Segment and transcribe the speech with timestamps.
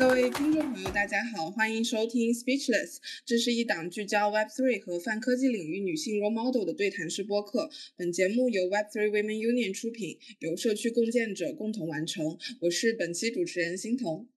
[0.00, 7.68] 各位听众朋友，大家好，欢迎收听 Speechless，这是一档聚焦 Web3 和泛科技领域女性 role model 的对谈式播客。
[7.96, 12.38] 本节目由 Web3 Women Union 出品，由社区共建者共同完成。
[12.62, 14.30] 我是本期主持人欣桐，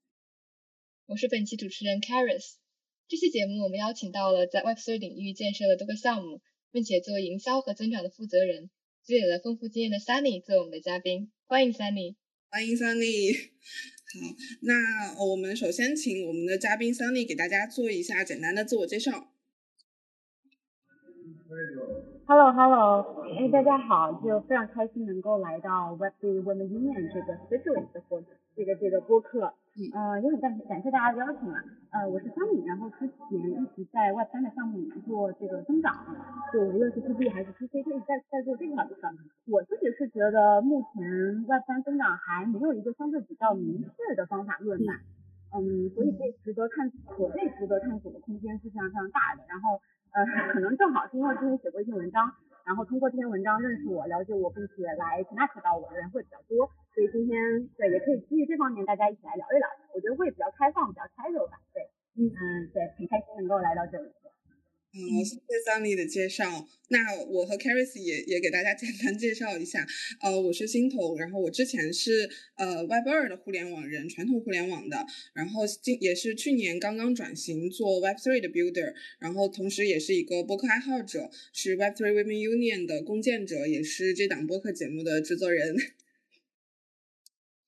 [1.06, 2.56] 我是本期主持人 Caris。
[3.08, 6.42] 这期节目我们邀请到了在 Web3 领域建设了多个项目，
[6.74, 8.70] 并且作为营销和增长的负责人，
[9.06, 11.32] 积累了丰富经验的 Sunny 做我们的嘉宾。
[11.46, 12.16] 欢迎 Sunny，
[12.50, 13.52] 欢迎 Sunny。
[14.14, 14.20] 好，
[14.62, 19.30] 那我们首先请我们的嘉宾 Sunny 给大家做一下简单的自我介绍。
[22.28, 28.04] Hello，Hello，哎，大家好，就非常开心能够来到 Web3 Women Union 这个 Specialist 的
[28.56, 29.56] 这个这个播客。
[29.74, 31.58] 呃，也很感感谢大家的邀请啊。
[31.90, 36.06] 呃，我是桑米，然后之前一直在 Web 三的项目里面做这个增长，
[36.54, 38.90] 就无论是 To B 还是 To C，都一直在在做这块儿。
[39.50, 41.02] 我自己是觉得目前
[41.50, 44.94] Web 三增长还没有一个相对比较明确的方法论吧。
[45.58, 49.42] 嗯，所以这值得探可被值得探索的空间是非常非常大的。
[49.50, 49.82] 然后
[50.14, 52.30] 呃，可能正好是因为之前写过一篇文章。
[52.66, 57.36] 然后通过这篇文章认识我、了解我，并且来 connect 到我的人会比较多，所以今天
[57.76, 61.84] 对也可以基于这方面大家一起来聊一聊，我觉得会比较开放、比较 casual 吧，对，
[62.16, 62.32] 嗯，
[62.72, 64.08] 对，很开心能够来到这里。
[64.96, 66.68] 嗯，谢谢 Sunny 的介绍。
[66.90, 69.88] 那我和 Caris 也也给大家 简单介绍一下。
[70.22, 75.04] 呃，我是新头，然后我之前是呃 Web 二的互联网人，传统互联网的。
[75.34, 85.76] 然后今也是去年刚刚转型做 Web three 的 builder，然后同时也是一个播客爱好者，是 Web three Women Union 的共建者，也是这档播客节目的制作人。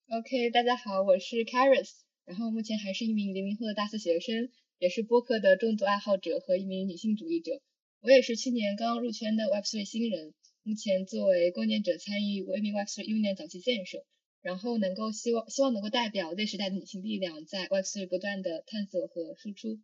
[0.10, 1.90] OK，大家好，我是 Caris，
[2.26, 4.50] 然后目前还是一名零零后的大四学生。
[4.80, 7.62] 也是播客的重度爱好者和一名女性主义者。
[8.02, 14.06] 我也是去年刚刚入圈的 Web3 新人，目前作为共建者参与 Women Web3 Union 早期建设，
[14.42, 19.80] 然后能够希望希望能够代表 Z 时代的女性力量，在 Web3 不断的探索和输出。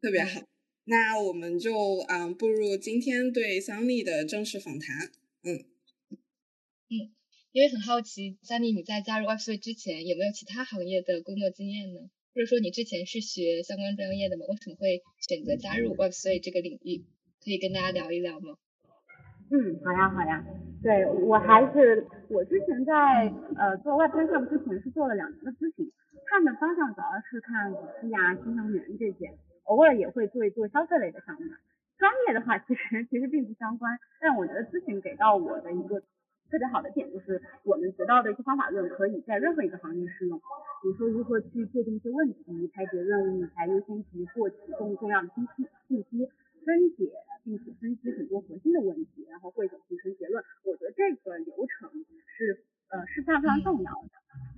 [0.00, 0.42] 特别好，
[0.84, 5.12] 那我们就嗯步入今天对 Sunny 的正式访谈。
[5.42, 5.64] 嗯
[6.90, 7.14] 嗯，
[7.52, 12.10] 因为很好奇，Sunny 你在加入 Web3 之前有没有其他行业的工作经验呢？
[12.38, 14.46] 或者说你之前是学相关专业的吗？
[14.46, 17.02] 为什么会选择加入 Web3 这个领域？
[17.42, 18.54] 可以跟大家聊一聊吗？
[19.50, 20.46] 嗯，好呀好呀。
[20.78, 23.26] 对我还是我之前在
[23.58, 25.90] 呃做 Web3 项目之前是做了两年的咨询，
[26.30, 29.34] 看的方向主要是看五 G 啊、新能源这些，
[29.64, 31.42] 偶尔也会做一做消费类的项目。
[31.98, 36.04] 专业的话其实其实并不相关，但我觉得咨询给到我的一个。
[36.50, 40.38] 特别好的点就是我们学到的一些方法论可以在任何一个行业适用，
[40.82, 46.28] 比如说如何去界定一些问题、拆解任务、排优先级、获取重要的信息、信息
[46.64, 47.12] 分解，
[47.44, 50.42] 并且分析很多核心的问题，然后汇总形成结论。
[50.64, 51.90] 我觉得这个流程
[52.26, 54.08] 是呃是非常非常重要的。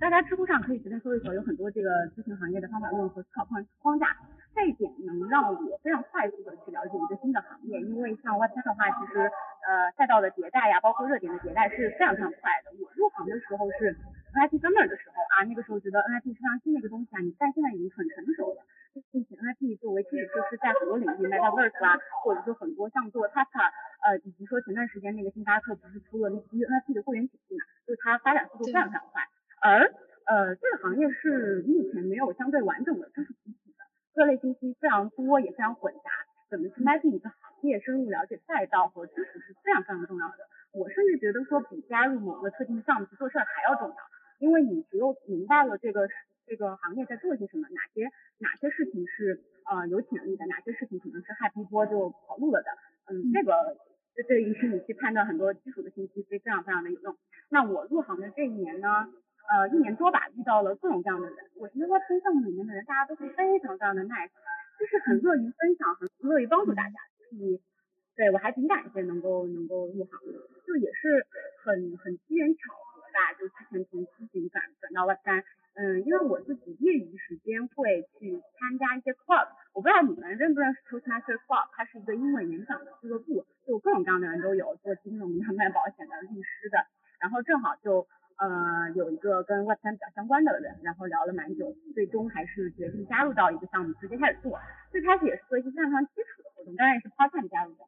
[0.00, 4.16] 大家知乎上可以随便搜一搜，有很多这个咨询行业的方法论和思考框框架。
[4.52, 12.74] 这一点能让我非常快速的去了解一个新的行业，因为像 Web 三的话，其实呃赛道的迭代呀，包括热点的迭代是非常非常快的。
[12.82, 13.94] 我入行的时候是
[14.34, 18.66] NFT Summer 的时候啊，那个时候觉得 NFT 是非常新的一个东西啊，你但现在已经很成熟了，
[19.12, 23.70] 并且 NFT 作为基础设施，在很多领域，Metaverse 啊，或者说很多像做 Tesla，
[24.02, 29.22] 呃，以及说前段时间那个星巴克不是出了那基于 NFT 的会员体系嘛，就是它发展速度非常非常快，
[29.62, 29.94] 而
[30.26, 33.84] 呃这个行业是目前没有相对完整的知识体系的。
[34.12, 36.10] 各类信息非常多，也非常混杂，
[36.50, 40.36] 怎么去 mapping 一个行业，深入了解赛道和知识是非常非常重要的。
[40.72, 43.96] 我甚至觉得说比加入某个特定项目去做事儿还要重要，
[44.38, 46.08] 因为你只有明白了这个
[46.50, 48.10] 这个行业在做些什么，哪些
[48.42, 49.38] 哪些事情是
[49.70, 52.74] 呃有潜力的，哪些事情可能是 hype 一波就跑路了的，
[53.06, 53.78] 嗯，这个
[54.16, 57.16] 这对于你去判断很多基础的信息非非常非常的有用。
[57.50, 59.06] 那我入行的这一年呢？
[59.50, 61.36] 呃，一年多吧，遇到了各种各样的人。
[61.58, 64.30] 我觉得在分项目里面的人，大家都是非常非常的 nice，
[64.78, 66.94] 就是很乐于分享，很乐于帮助大家。
[67.18, 67.60] 所以，
[68.14, 71.26] 对我还挺感谢能够能够入行的，就也是
[71.64, 72.58] 很很机缘巧
[73.20, 73.32] 合吧。
[73.38, 75.44] 就之前从咨询转转到 Web 三，
[75.74, 86.78] 嗯，因为我自己业余时间会去参加一些 club，我不知道你们认不认识 Toastmaster Club，它是一个英文演讲的俱乐部，就各种各样的人都有，做金融的、卖保险的、律师的，
[87.20, 88.06] 然后正好就。
[88.40, 94.58] 呃，有一个跟 Web 三比较相关的人，然后聊了蛮久，最终还是决定加入到一个项目，直接开始做。
[94.90, 97.84] 最开始也是做一些非常非常基础的活动，当然也是 part time 加入的。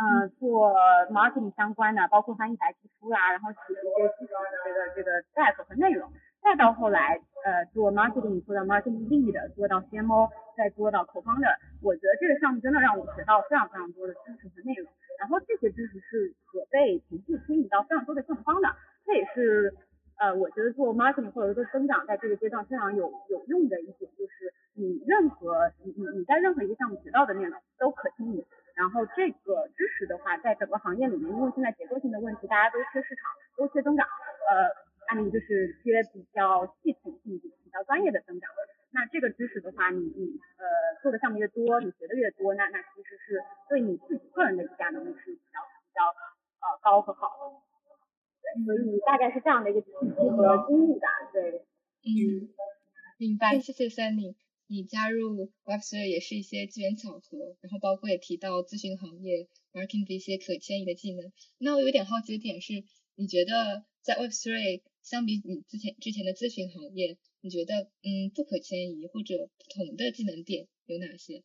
[0.00, 0.72] 呃，做
[1.12, 6.10] marketing 相关的，包括翻译白皮书啦，然后写一些基础的这个这个 deck 和内容。
[6.40, 11.52] 再到后来，呃，做 marketing 做到 marketing lead，做到 CMO，再做到 co-founder。
[11.82, 14.88] 我觉得这个项目真的让我学到非常非常多的知识和内容。
[15.18, 18.68] 然后这些知识是可被逐步推移到非常多的项目方的，
[19.04, 19.74] 这也是。
[20.20, 28.44] 呃，我觉得做 marketing 或者说增长在这个阶段非常有有用的一点就是，你任何你你你在任何一个项目学到的内容都可迁移。
[28.80, 34.08] 然后这个知识的话，在整个行业里面，因为现在结构性的问题，大家都缺市场，都缺增长，
[34.48, 34.72] 呃，
[35.12, 38.48] 那你就是缺比较系统性、比较专业的增长。
[38.92, 40.64] 那这个知识的话，你你呃
[41.02, 46.00] 做的项目越多，你学的越多，那那其实是对你自己个人的议价能力是比较比较
[46.64, 47.60] 呃高和好的。
[48.40, 51.06] 对，所以大概是这样的一个契机和经历吧。
[51.34, 51.66] 对，
[52.00, 52.48] 嗯，
[53.18, 54.36] 明白，谢谢 Sunny。
[54.70, 61.32] 你加入 Web3 也是一些机缘巧合，然后包括也提到咨询行业 marketing 的一些可迁移的技能。
[61.58, 62.84] 那我有点好奇的点是，
[63.16, 71.42] 你觉得在 Web3 相比你之前之前的咨询行业，你觉得嗯不可迁移或者不同的技能点有哪些？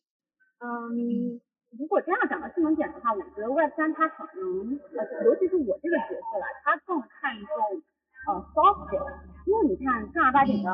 [0.62, 1.42] 嗯，
[1.74, 4.78] 如果这样讲到技能点的话，我觉得 Web3 它可能，
[5.26, 7.82] 尤其是我这个角色啦，它更看重。
[8.26, 9.06] 呃，soft skill，
[9.46, 10.68] 因为你看正儿八经的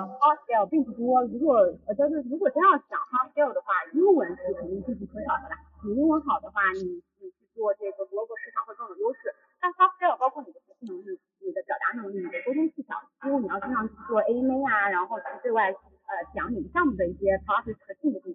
[0.48, 1.20] skill 并不多。
[1.28, 5.60] 如果呃，就是如果真要讲 hard skill 的话，英文是肯定必不可少的啦。
[5.84, 6.80] 你英文好的话，你
[7.20, 9.28] 你去做这个 global 市场会更有优势。
[9.60, 12.96] 但 skill 包括你的学习能力、你的表达能力、你的沟通技巧，
[13.28, 18.32] 因为你要经常去做 AMA 啊，然后去对外呃讲你们项目的一些 process 和进度。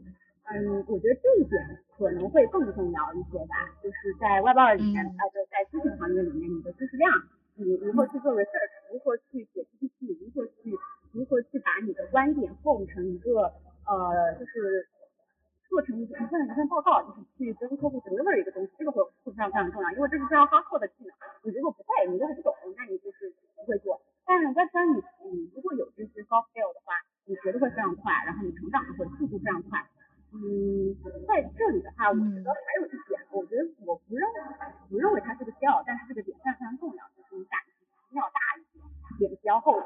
[0.54, 1.58] 嗯，我觉得这一点
[1.98, 3.74] 可能会更重要一些吧。
[3.82, 7.10] 就是在 Web 二里面，呃，在咨询行业里面，你的知识量。
[7.60, 10.78] 你如何去做 research，如何去写 PPT，如何去
[11.12, 13.54] 如何去把你的观点构成一个
[13.86, 14.90] 呃，就是
[15.70, 21.14] 做成一份一份报告，就是去跟客户 deliver 一个东西，这个会会非常非常重要，因为这是非常 hard 的技能。
[21.44, 24.02] 你如果不会，你如果不懂，那你就是不会做。
[24.26, 24.98] 但是在三你
[25.30, 29.86] 你如果有这些 soft skill 的话，你学的会非常快，然后你成长的会速度非常快。
[30.34, 30.98] 嗯，
[31.30, 34.26] 在这里的话，我觉得还有一点，我觉得我不认
[34.90, 37.06] 不认为它是个 skill，但是这个点非常非常重要。
[37.46, 37.86] 胆子
[38.16, 38.84] 要大一点，
[39.20, 39.78] 脸皮要厚，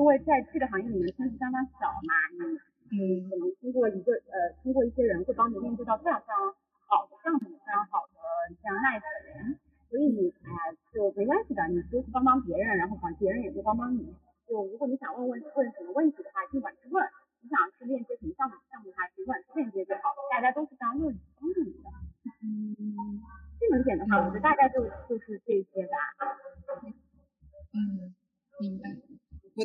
[0.00, 2.56] 因为在这个行业里面圈子相当小嘛，
[2.88, 6.40] 你你可能通过一个呃，通过一些人会帮你面对到非常非常
[6.88, 8.16] 好的项目，非常好的
[8.48, 9.58] 非常 nice 的人，
[9.90, 14.08] 所以你哎就没关系的，你多去帮帮别人，然后帮别人也多帮帮你。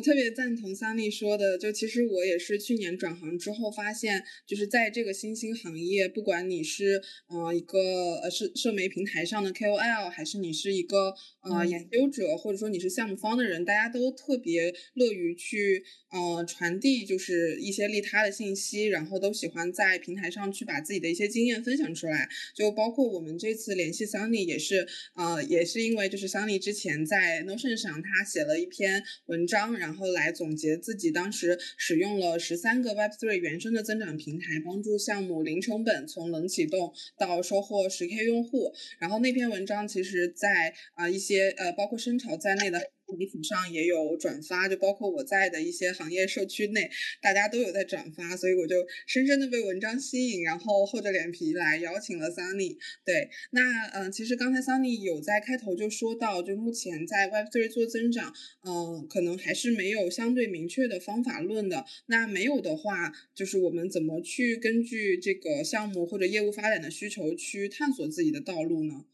[0.06, 11.12] 特别赞同桑丽说的，就其实我也是去年转行之后发现，就是在这个新兴行业，不管你是呃一个呃社社媒平台上的 KOL，还是你是一个
[11.50, 22.28] 呃研究者，或者说你是项目方的人，大家都特别乐于去呃传递就是一些利他的信息，然后都喜欢在平台上去把自己的一些经验分享出来。
[22.54, 30.06] 就包括我们这次联系 Sunny 也是呃也是因为就是 Sunny 之前在 Notion 上他写了一篇文章，然后。
[30.16, 38.72] 来总结自己当时使用了十三个 Web3 原生的增长平台，帮助项目零成本从冷启动到收获十 K 用户。
[38.98, 42.90] 然后那篇文章其实，在啊一些呃包括深潮在内的。
[43.16, 46.90] 媒体上也有转发，就包括我在的一些行业社区内，
[47.22, 52.76] 大家都有在转发，所以我就深深的被文章吸引，然后厚着脸皮来邀请了 Sunny。
[53.04, 58.34] 对，那嗯，其实刚才 Sunny 有在开头就说到，就目前在 Web3 做增长，
[58.64, 61.84] 嗯，可能还是没有相对明确的方法论的。
[62.06, 69.04] 那没有的话，就是我们怎么去根据这个项目或者业务发展的需求去探索自己的道路呢？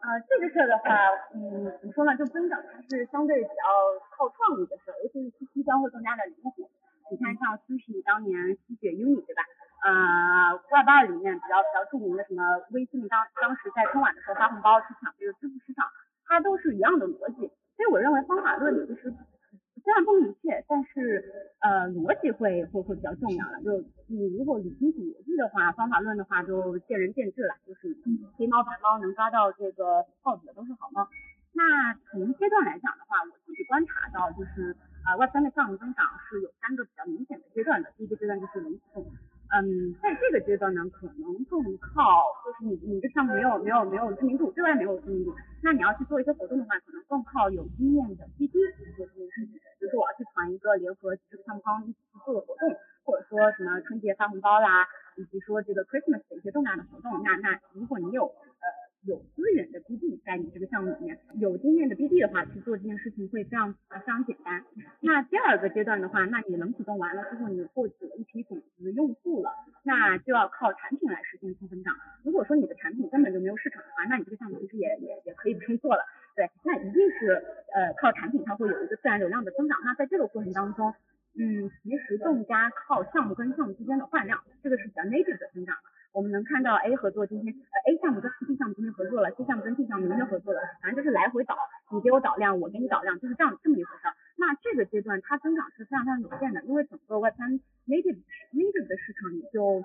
[0.00, 0.88] 呃，这个事儿的话，
[1.34, 2.16] 嗯，怎么说呢？
[2.16, 3.64] 就增长它是相对比较
[4.16, 6.68] 靠创意的事儿，尤其是信息端会更加的灵活。
[7.10, 9.42] 你看，像 Sushi 当年吸血 Uni 对吧？
[9.82, 15.84] 呃，Web 二里面比较比较著名的什么微信当当时在春晚的时候发红包去抢这个支付市场，
[16.24, 17.52] 它都是一样的逻辑。
[17.76, 19.12] 所以我认为方法论其实。
[19.82, 21.24] 虽然不明确，但是
[21.60, 23.60] 呃逻辑会会会比较重要了。
[23.62, 27.54] 就你如果理清楚逻辑的话，方法论的话就见仁见智了。
[27.66, 27.96] 就是
[28.36, 31.08] 黑猫白猫能抓到这个耗子的都是好猫。
[31.52, 37.90] 那从阶段来讲的话，我自己观察到就是呃 Web 三的项目增长是有三个比较明显的阶段的。
[37.96, 39.04] 第一个阶段就是零启动。
[39.50, 49.54] 嗯，在这个阶段呢，可能更靠就是你你这项目没有没有没有知名度，对外没有知名度，那你要去做一些活动的话，可能更靠有经验的 BD 去做这件事情。
[49.78, 52.70] 比如说我要去团一个联合这个项目方一起去做的活动，
[53.04, 58.64] 或者说什么春节发红包啦，以及说这个 Christmas 的一些重大的活动，那那如果你有呃。
[59.02, 64.62] 有资源的 BD 在你这个项目里面，有经验的 BD 的话，去做这件事情会非常非常简单。
[65.02, 69.50] 那第二个阶段的话，那你冷启动完了之后，你获取了一批种子用户了，
[69.82, 71.96] 那就要靠产品来实现负增长。
[72.22, 76.04] 如果说你的产品根本就没有市场的话，那你这个项目其实也也也可以不用做了。
[76.36, 77.42] 对，那一定是
[77.72, 79.78] 呃靠产品它会有一个自然流量的增长。
[79.84, 80.94] 那在这个过程当中，
[81.34, 85.82] 嗯，其实更加靠项目跟项目之间的换量，这个是比较 native 的增长了。
[86.12, 91.56] 我们能看到 A 合作今天，呃 A 项目跟 B 项目今天合作了，C 项目跟 D 项目明天合作了，反正就是来回导，
[91.92, 94.08] 你给我导量，我给你导量，就是这样这么一回事。
[94.40, 98.18] 那这个阶段它增长是非常非常有限的，因为整个 Web3 native
[98.56, 99.84] native 的市场也就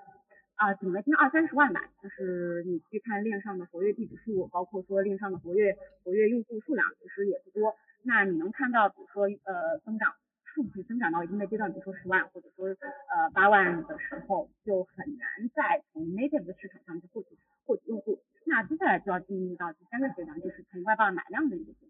[0.56, 7.76] 啊顶了天二三十万吧，就是你去看链上的活跃地址数，包括说链上的活跃活跃用户数量，其实也不多。
[8.04, 10.14] 那你能看到，比如说呃增长。
[10.56, 18.22] 数据增长到一定的阶段，比如说十万或者说呃八万的时候，就很难再从 native 的市场上去获取获取用户。
[18.46, 21.85] 那接下来就要进入到第三个阶段，就是从外包买量的一个阶段。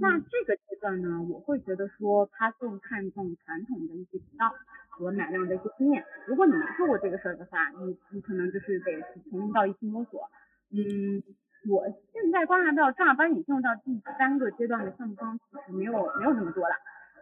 [0.00, 4.54] 那这个阶段呢，我会觉得说他更看重传统的一些渠道
[4.88, 6.04] 和买量的一些经验。
[6.26, 10.30] 如果你没做过这个事儿的话，你你可能就是得从零到一去摸索。
[10.72, 11.22] 嗯，
[11.68, 16.74] 我现在观察到正儿八经进入到第三个阶段的项目方其实没有没有那么多了。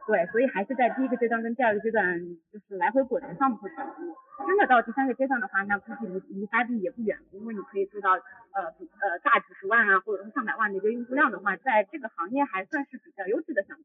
[0.09, 2.19] 对，所以还是在第一个阶段跟第二个阶段
[2.51, 4.17] 就是来回滚的项目会比较多。
[4.41, 13.85] 真的到第三个阶段的话，那估计离离发币也不远，因为你可以做到呃呃大几十万啊，或者是上百万的一个用户量的话，在这个行业还算是比较优质的项目。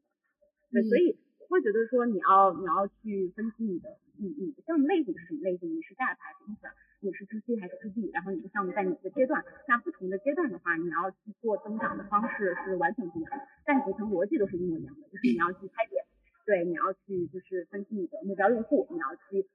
[0.72, 16.00] 对，所以我会觉得说你要你要去分析你的你你的项目类型是什么类型，你是 DApp 还是 Ins，你是 To C 还是 To B，然后你的项目在哪个阶段，那不同的阶段的话，你要去做增长的方式是完全不一样的，但底层逻辑都是一模一样的，就是你要去拆解。
[16.44, 19.48] 对，你要去就是分析你的目标用户，你要去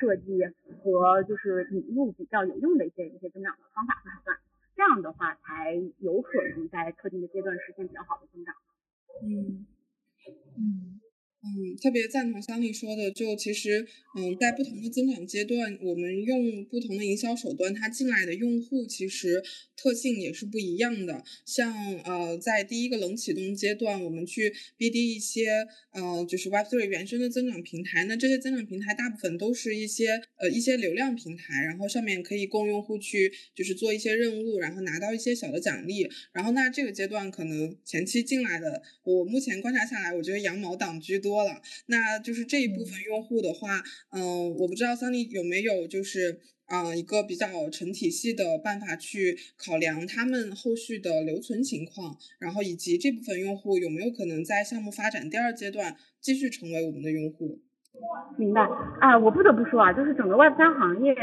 [0.00, 0.40] 设计
[0.82, 4.38] 和就是引入比较有用的一些一些增长的方法和手段，
[4.74, 8.54] 这样的话才有可能在特定的阶段实现比较好的增长。
[9.22, 9.66] 嗯
[10.56, 11.00] 嗯。
[11.42, 19.42] 嗯，特别赞同桑丽说的，就其实，嗯，在不同的增长阶段，我们用不同的营销手段，它进来的用户其实
[19.74, 21.24] 特性也是不一样的。
[21.46, 36.06] 像呃，在第一个冷启动阶段，我们去 BD 一些呃，就是 Web3 原生的增长平台，那这些增长平台大部分都是一些呃一些流量平台，然后上面可以供用户去就是做一些任务，然后拿到一些小的奖励。
[36.34, 41.29] 然后那这个阶段可能前期进来的，我目前观察下来，我觉得羊毛党居多。
[41.30, 41.50] 多了，
[41.86, 57.60] 那就是这一部分用户的话，嗯，我不知道桑尼有没有就是，啊，一个比较成体系的办法去考量他们后续的留存情况，然后以及这部分用户有没有可能在项目发展第二阶段继续成为我们的用户？
[58.36, 58.62] 明白
[59.00, 61.14] 啊，我不得不说啊，就是整个 Web 三行业。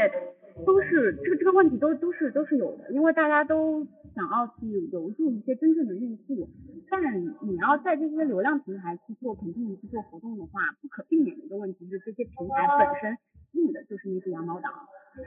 [0.66, 3.86] 都是这个这个问题都都是都是有的，因为大家都
[4.18, 6.50] 想要去留住一些真正的用户，
[6.90, 6.98] 但
[7.46, 13.16] 你要在这些流量平台去做肯定去做活动的话，不可避免的一个问题是这些平台本身
[13.52, 14.72] 用的就是那些羊毛党，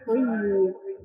[0.03, 0.21] 所以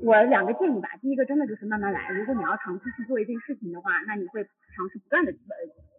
[0.03, 4.43] 我两个建议吧，第一个真的就是慢慢来，如果你要长期去做一件事情的话，那你会
[4.75, 5.55] 尝试不断的呃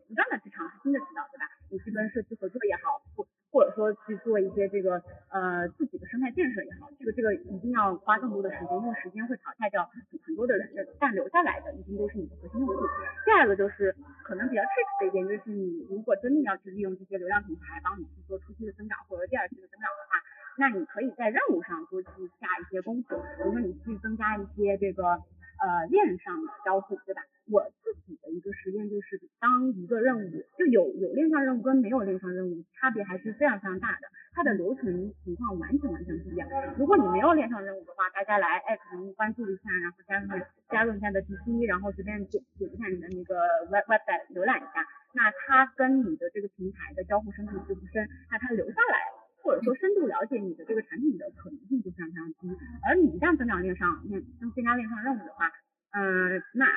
[0.09, 1.47] 不断的去尝试新的渠道，对吧？
[1.71, 3.25] 你去跟社区合作也好，或
[3.57, 5.01] 或者说去做一些这个
[5.33, 9.89] 呃自己的生态建设也好，这个这个一定要花更多的时间，因为时间会淘汰掉
[10.21, 12.75] 很多的人，但留下来的一定都是你的核心用户。
[13.25, 20.21] 第二个就是可能比较 tricky 的一点，就是你如果真的要去利用这些流量平台帮你去做初期的增长或者第二期的增长的话，
[20.59, 22.09] 那你可以在任务上多去
[22.39, 25.17] 下一些功夫，比如说你去增加一些这个。
[25.59, 27.21] 呃，链上的交互，对吧？
[27.49, 34.83] 我自己的一个实验就是，当一个任务就有有链上任务跟没有链上任务差别还是非常非常大的，它的流程
[35.23, 36.47] 情况完全完全不一样。
[36.77, 40.27] 如果你没有链上任务的话，大家来哎可能关注一下，然后加入
[40.69, 43.39] 加入一下的 DC，然后随便点点一下你的那个
[43.71, 49.16] web web 来浏览一下，那它跟你的这个平台的交互深度就不深，那它留下来。
[49.57, 52.53] 者说深度了解你的这个产品的可能性就非常非常低，
[52.85, 55.49] 而你一旦增长链上链增加链上任务的话，
[55.97, 56.69] 嗯，那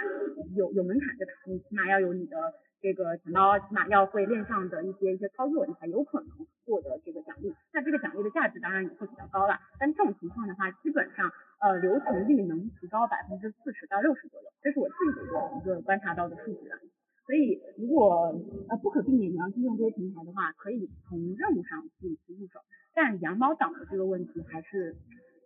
[0.57, 1.33] 有有门槛对吧？
[1.45, 2.37] 你起码要有你的
[2.81, 6.31] 这个钱包，起码要会链上的一些一些操作，你才有可能
[6.65, 7.53] 获得这个奖励。
[7.75, 16.71] 那这个奖励的价值当然也会比较高了，但这种情况的话，基本上呃留存率能提高百分之四十到六十左右，这是我自己的一个观察到的数据。
[17.27, 18.35] 所以，如果
[18.69, 22.60] 呃不可避免你要去用这些平台的话，可以从任务上去入手。
[23.01, 24.95] 但羊毛党的这个问题还是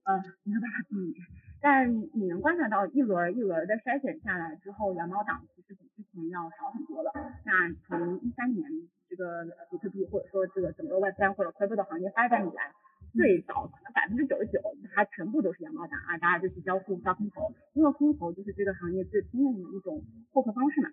[0.02, 1.14] 呃没有办法避免。
[1.62, 7.12] 但你能观察到一轮一轮的筛选下来之后，羊毛党其实比之前要少很多了。
[7.46, 8.68] 那从一三年
[9.08, 12.72] 这个比特币或者说这个整个 Web 三或者 Crypto 的行业发展以来，
[13.12, 14.58] 最早可能百分之九十九
[14.92, 20.90] 它全部都是羊毛党啊，大家就去交付刷空投，因为空投就是这个行业最通用的一种获客方式嘛。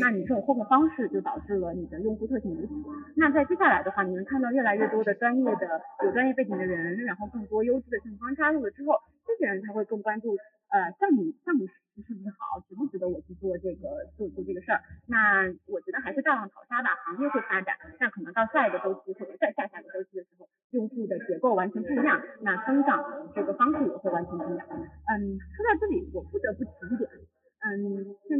[0.00, 2.72] 那你这种获客方式就导致了你的用户特性如此。
[3.16, 8.96] 那在接下来的话，你能看到越来越多的专业的、有专业背景的人，然后更多优质的项目方加入了之后，
[9.26, 10.36] 这些人他会更关注
[10.70, 14.80] 呃项目项目是不是好，值不值得我去做这个做做这个事儿。
[15.06, 24.66] 那我觉得还是大浪淘沙吧，行业会发展，那可能到下一个周期或者再下下个周期的时候，用户的结构完全不一样，那增长这个方式也会完全不一样。
[24.72, 26.64] 嗯，说到这里，我不得不，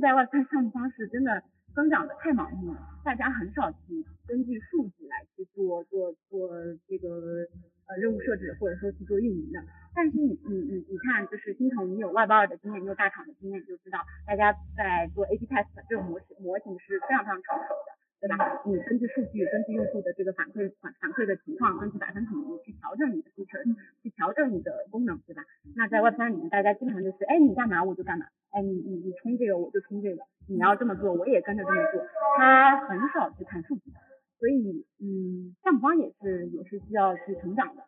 [0.02, 1.42] 在外派项目方式真的
[1.74, 6.50] 增长的太盲目了，大家很少去根据数据来去做做做
[6.88, 7.46] 这个。
[7.82, 9.58] 呃，任务设置或者说去做运营的，
[9.92, 17.90] 但是你你你你看，就是金童，你有外包的经验，你有大厂的经验，就知道大家在做 A/B test 这种模型模型是非常非常成熟的，
[18.22, 18.62] 对吧？
[18.64, 22.30] 你根据数据，根据用户的这个反馈反反馈的情况，根据百分比
[22.64, 23.60] 去调整你的流程
[24.00, 25.42] 去调整你的功能，对吧？
[25.74, 32.06] 那在 Web 三里面，大家经常就是，哎，你干嘛我就干嘛，哎，你你你冲这个我就冲这个，你要这么做我也跟着这么做，
[32.36, 33.90] 他很少去看数据。
[34.38, 37.82] 所以，嗯，项目方也是也是需要去成长的，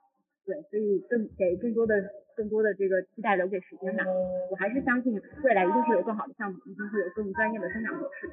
[0.47, 1.94] 对，所以更给更多的
[2.37, 4.04] 更多的这个期待留给时间吧。
[4.50, 8.28] 我还是相信未来一定会有更好的项目，一定会有更专业的生长模式。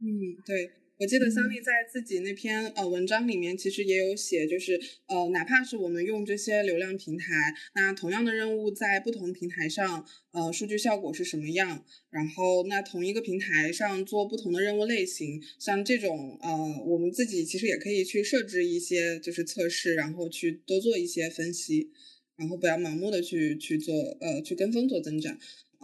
[0.00, 0.83] 嗯，对。
[0.96, 11.84] 我记得桑丽在自己那篇呃文章里面，其实也有写，就是呃，哪怕是我们用这些流量平台，那同样的任务在不同平台上，呃，数据效果是什么样？
[12.10, 21.90] 然后那同一个平台上做不同的任务类型，像这种呃，我们自己其实也可以去设置一些就是测试，然后去多做一些分析，
[22.36, 25.36] 然后不要盲目的去去做呃去跟风做增长。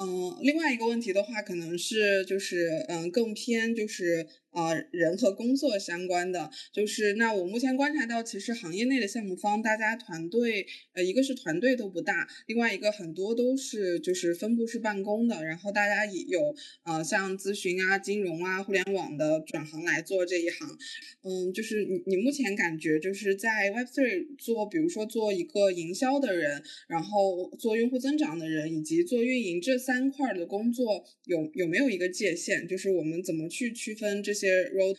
[0.02, 4.24] 嗯，另外一个问题的话，可能是就是嗯更偏就是。
[4.50, 16.52] 啊，人和工作相关的，就是那我目前观察到，其实行业内的项目方，大家团队，呃，一个是团队都不大，另外一个很多都是就是分布式办公的，然后大家也有
[16.82, 20.76] 呃像咨询啊、金融啊、互联网的转行来做这一行，
[21.22, 32.66] 嗯，就是你你目前感觉就是在 Web3 做，比如说做一个营销的人，然后做用户增长的人，以及做运营这三块的工作，有有没有一个界限？
[32.66, 34.39] 就是我们怎么去区分这？
[34.40, 34.96] 些 road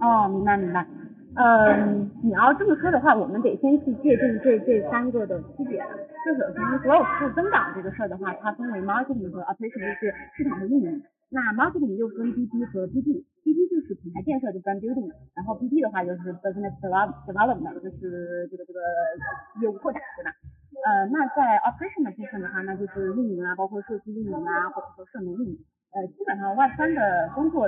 [0.00, 0.86] 哦，明白明白。
[1.36, 5.78] 嗯，你要这么说的话，我们得先去界定这这三个的区别。
[6.24, 11.02] 就首先，growth 增长这个事儿的话，它分为 marketing 和 operation，就是市场的运营。
[11.30, 15.12] 那 marketing 又分 BD 和 BD，BD 就是品牌建设，就 brand building。
[15.34, 18.80] 然后 BD 的话就是 business development，就是这个这个
[19.60, 20.32] 业务扩展，对吧？
[20.88, 25.58] 呃，那在 operation 的部分的话，那就是运营啊，包括社区运营啊，或者说社媒运营。
[25.88, 27.62] 呃，基本上外翻的工作，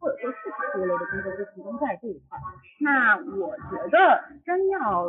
[0.00, 2.38] 或者说市场这一类的工作，就集中在这一块。
[2.80, 5.04] 那我觉得，真要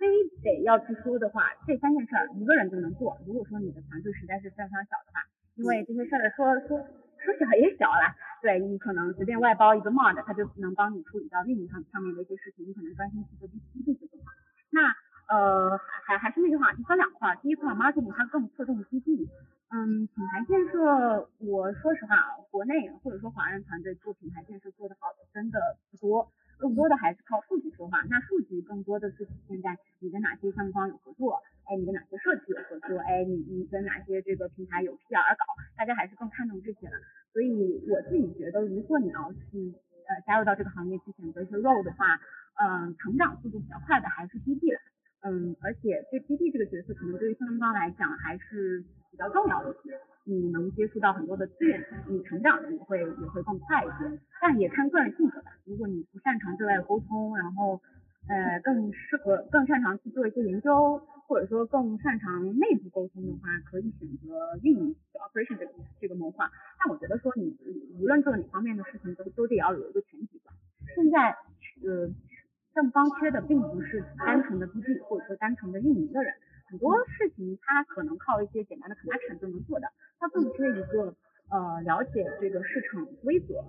[0.00, 0.08] 非
[0.42, 3.18] 得要去说的话，这三件事儿一个人就能做。
[3.26, 5.20] 如果说你的团队实在是非常小的话，
[5.56, 6.80] 因为这些事儿说说
[7.20, 14.32] 说起来也小了，对你可能随便外包一个 mod，他就能帮你处理到运营上上面的一些事情，你可能专心去做 B B 就更好。
[14.72, 14.80] 那
[15.28, 19.28] 呃，还还是那句话，就分两块，第一块 marketing 它更侧重 B B。
[19.70, 26.26] 嗯，品牌建设，我说实话啊，国内或者说华人团队做品牌建设做得好的真的不多，
[26.58, 28.02] 更多的还是靠数据说话。
[28.10, 35.44] 那数据更多的是体现在你跟哪些项目方有合作，哎，你跟哪些设计有合作，哎，你你跟哪些这个平台有 PR 搞，
[35.76, 36.96] 大家还是更看重这些的。
[37.32, 39.72] 所以我自己觉得，如果你要去
[40.10, 42.18] 呃加入到这个行业去选择一些 role 的话，
[42.58, 44.80] 嗯，成长速度比较快的还是 BD 了。
[45.22, 48.82] 嗯，而且这 BD 这个角色可能对于项目方来讲还是。
[49.20, 54.18] 比较重要的些，你能接触到很多的资源，你成长的也会也会更快一些。
[54.40, 55.50] 但也看个人性格吧。
[55.66, 57.82] 如果你不擅长对外沟通，然后
[58.30, 66.50] 呃更适合更擅长去做一些研究，或者说更擅长内部沟通的话，可以选择运营 operation 这个这个谋划。
[66.78, 67.54] 但我觉得说你
[68.00, 70.56] 无论做哪方面的事情，都都得要有一个全局观。
[70.94, 71.36] 现在
[71.84, 72.08] 呃
[72.74, 76.32] 正方缺的并不是单纯的 BD 或者说单纯的运营的人。
[76.70, 81.14] 很多事情它可能靠一些简单的 connection 就能做的，它更缺一个
[81.50, 83.64] 呃了解这个市场规则，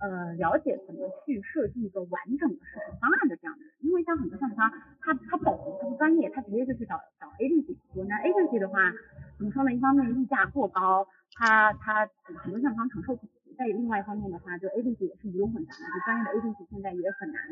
[0.00, 3.70] 呃了解怎么去设计一个完整的市场方案的这样的人。
[3.80, 8.04] 因为像很多项目方，他他不懂，他不专业，他直接就去找找 agency 做。
[8.04, 8.92] 那 agency 的话，
[9.38, 9.72] 怎么说呢？
[9.72, 17.42] 一方面溢价过高，他他很多项目方承受不起；再另外一方面的话，就 agency 也是鱼龙混杂的，就专业的 agency 现在也很难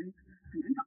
[0.51, 0.83] 很难找。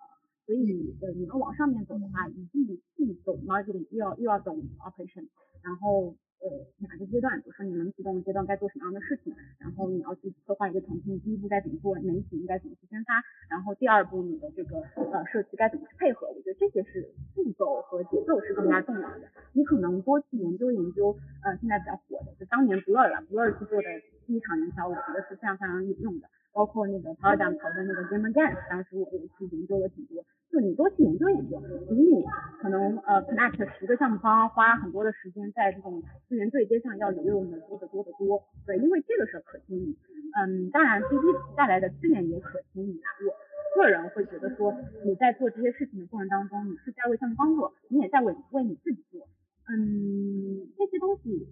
[0.52, 5.24] 所以，呃，你要往上面走的话，一定既懂 marketing，又要又要懂 operation，
[5.64, 6.12] 然后，
[6.44, 6.44] 呃，
[6.76, 13.14] 哪个阶段，比如说你能启动的阶段该做什么样的事情，然后你要去策划一个产品，第一步该怎么做，媒体应该怎么去宣发，
[13.48, 14.76] 然后第二步你的这个
[15.08, 19.24] 呃社区该怎么去配合，我觉得这些是步骤和节奏是更加重要的。
[19.54, 23.88] 你可能多去研究研究，呃，现在比较火的，就当年 Blur 啊，Blur 去做的
[24.26, 26.28] 第一场营销，我觉得是非常非常有用的。
[26.54, 30.11] 包括那个 Paradigm 投的那个 Game Again，当时我也去研究了挺多。
[30.52, 32.22] 就你多去研究研究，比你
[32.60, 38.44] 可能呃 connect 十个项目方花很多的时间在这种资源对接上要有用的多得多得多。
[38.66, 39.96] 对，因为这个是可迁移。
[40.36, 41.24] 嗯，当然 B B
[41.56, 43.00] 带来的资源也可迁移。
[43.24, 49.26] 我个人会觉得说，你在做这些事情的过程当中，你是在为项目方做，你也在为为你自己做。
[49.72, 51.48] 嗯，这些东西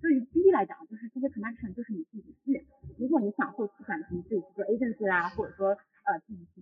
[0.00, 2.64] 对于 B B 来讲，就是这些 connection 就是你自己的资源。
[2.98, 5.76] 如果你想后期转型自己去做 agency 啦，或者说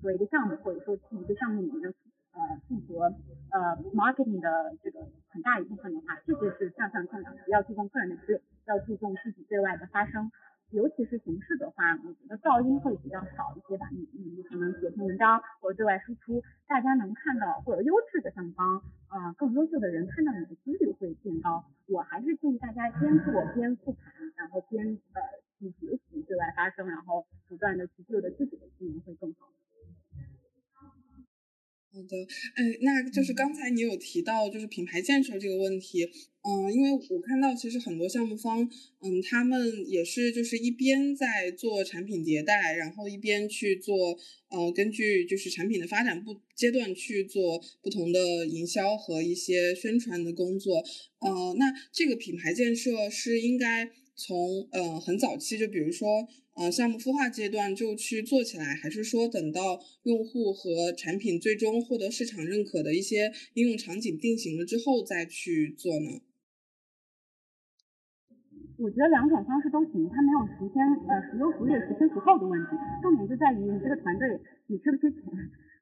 [0.07, 1.93] 做一个项目，或者说一个项目里面
[2.31, 2.39] 呃
[2.69, 3.11] 负责
[3.51, 10.31] 呃 marketing 的这个很大一部分的话，这些是向上向的，要注重个人的资源，要注重自己对外的发声。
[10.71, 13.89] 尤其是形式的话，我觉得噪音会比较少一些吧。
[13.91, 21.65] 你你可能写篇文章或者对外输出，大家能看到或者优质的上方啊，更优秀的人看到你的几率会变高。
[21.89, 25.23] 我还是建议大家边做边复盘，然后边呃
[25.59, 29.51] 去学习对外发声，然后不断的去旧的自己的技能会更好。
[31.97, 32.15] 好的，
[32.57, 36.05] 哎，那就是刚才你有提到就是品牌建设这个问题，
[36.43, 38.69] 嗯，因为我看到其实很多项目方，
[39.01, 44.15] 嗯，他们也是就是一边在做产品迭代，然后一边去做，
[44.51, 50.85] 呃，根据就是产品的发展不阶段去做不同的营销和一些宣传的工作，
[51.21, 56.27] 呃，那这个品牌建设是应该从呃很早期，就比如说。
[56.57, 66.23] 呃，项目孵化阶段就去做起来，还是说等到用户和产品最终获得市场认可的一些应用场景定型了之后再去做呢？
[68.79, 72.71] 我觉得两种方式都行，它没有时间呃孰优孰劣、时先孰后的问题，
[73.03, 74.27] 重点就在于你这个团队
[74.69, 75.21] 你缺不缺钱。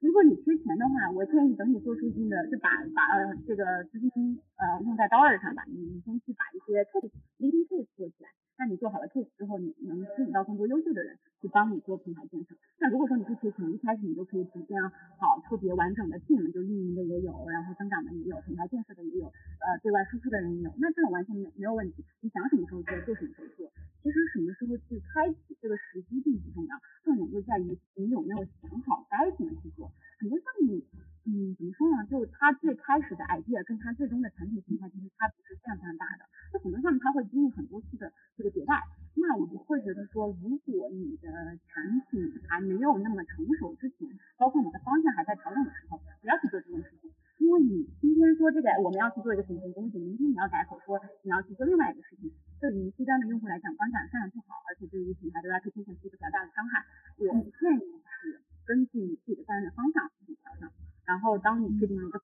[0.05, 7.09] 如果你缺钱的话，我建议等你做出一定的，就把把呃这个资金呃用在刀刃上吧，你你先去把一些 case
[7.41, 8.29] leading case 做起来。
[8.55, 12.53] 那你做好了 case 之后，你能吸引到更多优秀的人去帮你做品牌建设。
[12.79, 14.79] 那如果说你不缺钱，一开始你就可以组建
[15.17, 20.71] 好特别完整的 team，就运营的也有，然后增长的也有，品牌建设的也有，呃，对外输出的人也有。
[20.77, 23.71] 那这种完全没没有问题，你想什么时候做就什么时候做。
[24.05, 29.91] 其实什么时候去开启这个时机并不重要，重点就在于你有没有想好该怎么去做。
[30.21, 30.79] 很多项目，
[31.25, 32.05] 嗯，怎么说呢？
[32.05, 36.29] 就它最开始的 idea 跟它最终的产品形态其实差别是非常非常大的。
[36.53, 38.85] 那很多项目它会经历很多次的这个迭代。
[39.17, 44.05] 那我会觉得说，如果你的产品还没有那么成熟之前，
[44.37, 47.09] 包括你的方向还在调整的时候，不要去做这件事情。
[47.41, 52.29] 因为你今天说这个我们要去做一个什么什么东西，明天你要改口说你要去做另外一个事情，
[52.61, 56.85] 对于 C 端的用户来讲，观感非常不好，而且对于品牌的 reputation 是一个比较大的伤害。
[57.17, 58.45] 我建议是。
[58.65, 60.67] 根据你自己的战略方向去调整，
[61.05, 62.17] 然后当你确定了一个，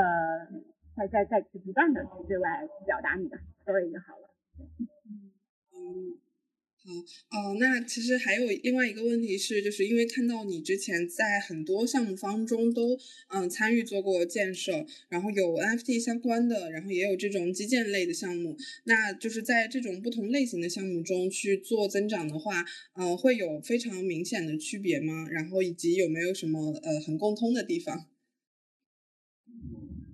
[0.00, 0.62] 呃，
[0.96, 4.30] 在在在不断的去对外表达你的 story 就好了。
[5.74, 6.18] 嗯。
[6.82, 6.90] 好，
[7.38, 25.28] 哦，那其实还有另外一个问题是，就是因为看到你之前在很多项目方中都嗯参与做过建设，然后有 NFT 相关的，然后也有这种基建类的项目，那就是在这种不同类型的项目中去做增长的话，嗯，会有非常明显的区别吗？
[25.30, 28.06] 然后以及有没有什么呃很共通的地方？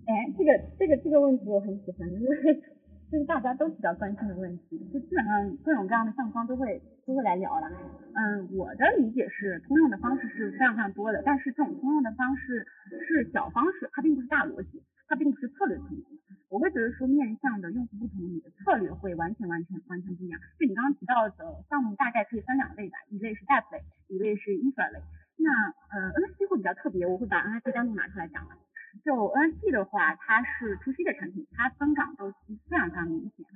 [0.07, 2.63] 哎，这个这个这个问题我很喜欢，因为。
[3.09, 7.71] 这是大家都比较关心的问题，就基本上各种各样的项目方都会都会来聊了。
[7.71, 12.67] 嗯，我的理解是通用的方式是非常非常多的，但是这种通用的方式
[13.07, 16.03] 是小方式，它并不是大逻辑，它并不是策略层面。
[16.51, 20.41] 我会觉得说面向的用户不同，你的策略会完全完全完全不一样。
[20.59, 24.99] 就你刚刚提到的项目大概可以分两类吧，一类是 dev 类，一类是 infra 类。
[25.39, 25.47] 那
[25.95, 28.57] 呃 NFT 会比较特别，我会把 NFT 单独拿出来讲了。
[29.05, 33.47] 就 NFT 的话，它是初期的产品，它增长周期非常非常明显。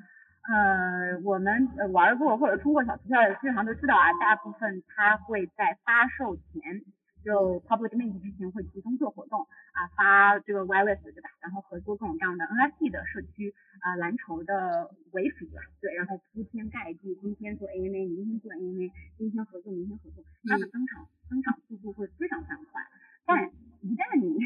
[0.48, 6.83] 呃，我们呃玩过或者充过小图票的，基本上都知道啊，大部分它会在发售前，
[7.22, 11.29] 就 Public Mint 之前会集中做活动啊，发这个 Wireless 对吧？
[11.40, 22.83] 然后合作各种各样的 NFT 的社区啊，蓝筹的为主吧，对，然后铺天盖地，今天做 AMA，明天做 AMA，今天合作，明天合作，它的增长增长速度会非常非常快，
[23.26, 23.50] 但。
[23.82, 24.38] 一旦你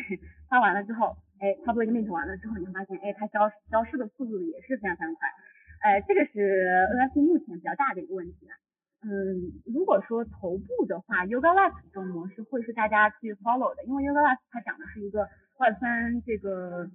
[0.48, 5.28] 发完了之后，哎，public mint 完了之后，你会发现，哎，它消消失的速度也是非常非常快，
[5.82, 6.38] 哎，这个是
[6.94, 8.48] NFT 目前比较大的一个问题。
[9.02, 16.88] 嗯，如果说头部的话，Yoga Labs 这种模式会是大家去 follow 的，因为 Yoga Labs 它讲的是一个外三这个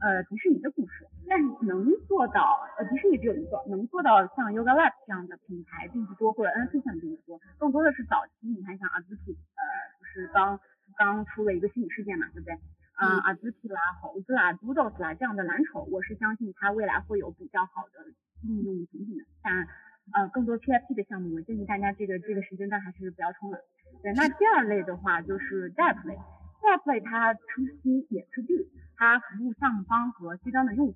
[0.00, 9.62] 呃迪士尼的故事，但是能做到呃迪士尼只有一个，能做到像 Yoga Labs 这样的品牌并不多，或者 NFT 项目并不多，更多的是早期，你看像 a z u k i 呃，
[9.98, 10.60] 就是刚。
[10.98, 12.58] 刚出了一个虚拟事件嘛，对不对？
[13.00, 18.04] 嗯，阿兹皮啦、猴子啦、Doodles 啦这样的蓝筹，我是相信它未来会有比较好的
[18.42, 19.24] 应用前景的。
[19.40, 19.68] 但
[20.10, 23.58] 呃，更多 PFP 的项目，我建议大家这个这个时间段还是不要冲了。
[24.02, 26.18] 对，那第二类的话就是 Dev 类
[26.60, 30.94] Depplay 它 to C 也 to B，它服务项目方和 C 端的用户。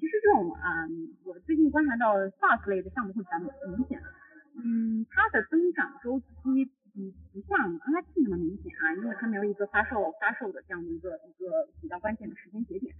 [0.00, 0.88] 其实这种啊，
[1.24, 4.00] 我最近观察到 SaaS 类的项目会比较明显。
[4.56, 12.92] 嗯，它的增长周期不不像 NFT 那么明显啊，因为它没有一个发售发售的这样的一个一个比较关键的时间节点。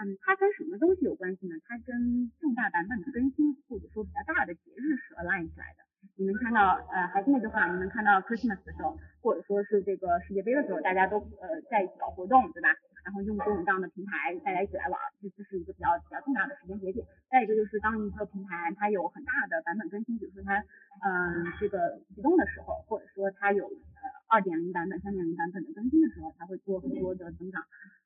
[0.00, 1.56] 嗯，它跟什么东西有关系呢？
[1.68, 5.84] 它跟重大版本的更新或者说比较大的节日是 align 起来的。
[6.16, 12.68] 你能看到，呃，还是那句话，你能看到 Christmas 的时候，或者说是这个世界杯的时候，大家都呃在一起搞活动，对吧？
[13.04, 17.04] 然后用各种各样的平台，大家一起来玩，这这是一个比较比较重大的时间节点。
[17.28, 20.62] 再一个就是当一个平台它有很大的版本更新，比如说它
[21.02, 27.62] 嗯这个启动的时候，或者说它有呃二点零版本、三点零版本的更新的时候，它会做很多的增长。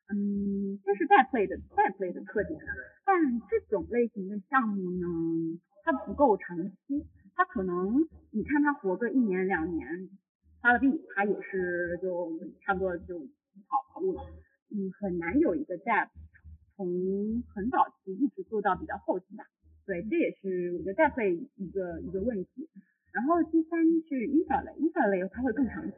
[0.09, 2.59] 嗯，这是代 play 的代 play 的特点。
[3.05, 7.05] 但这种类型的项目呢，它不够长期，
[7.37, 10.09] 它可能你看它活个一年两年，
[10.63, 13.21] 发了币，它也是就差不多就
[13.69, 14.23] 跑跑路了。
[14.73, 16.09] 嗯，很难有一个 dev
[16.77, 19.45] 从很早期一直做到比较后期吧。
[19.87, 22.69] 对，这也是我觉得 dev 一个一个问题。
[23.13, 25.95] 然后第三是 i n f r 类 i n f r 类它会更长期，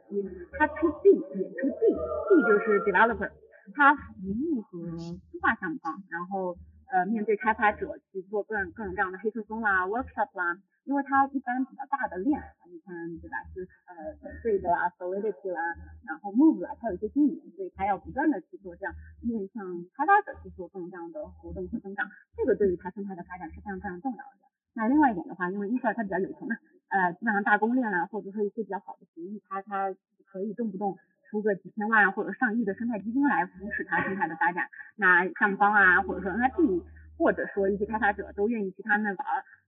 [0.57, 3.31] 它 to B 也 to D，D 就是 developer，
[3.73, 6.55] 它服务和孵化项目方，然后
[6.89, 10.57] 呃面对开发者去做各种各种各样的黑客松啦，workshop 啦。
[10.85, 13.37] 因为它一般比较大的链，你看对吧？
[13.53, 13.93] 是呃
[14.41, 15.61] t r a d 啦，Solidity 啦，
[16.07, 19.61] 然后 Move 啦，它有一些经营，所以它要不断的去做这样面向
[19.93, 24.49] 开发者去做各种各样的活动和增长，这个对于它生态的发展是非常非常重要的。
[24.73, 26.55] 那另外一点的话，因为 i n f r 它比较有钱嘛，
[26.87, 29.93] 呃，基本上大公链啊，或者说一些比较好的协议，它它
[30.25, 30.97] 可以动不动
[31.29, 34.67] 出个几千万或者上亿的生态基金来扶持它生态的发展。
[34.95, 36.83] 那上方啊，或者说 NFT，
[37.17, 39.17] 或者说一些开发者都愿意去他那玩，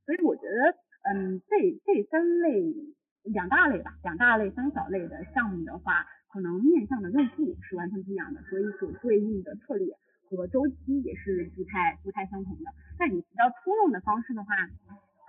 [0.05, 0.75] 所以我觉得。
[1.03, 2.75] 嗯，这这三类
[3.23, 9.97] 两大类吧，两大类三小类的项目的话，可能面向的用户是完全不一样的，所以所对应的策略
[10.29, 12.69] 和周期也是不太不太相同的。
[12.99, 14.53] 那你比较通用的方式的话，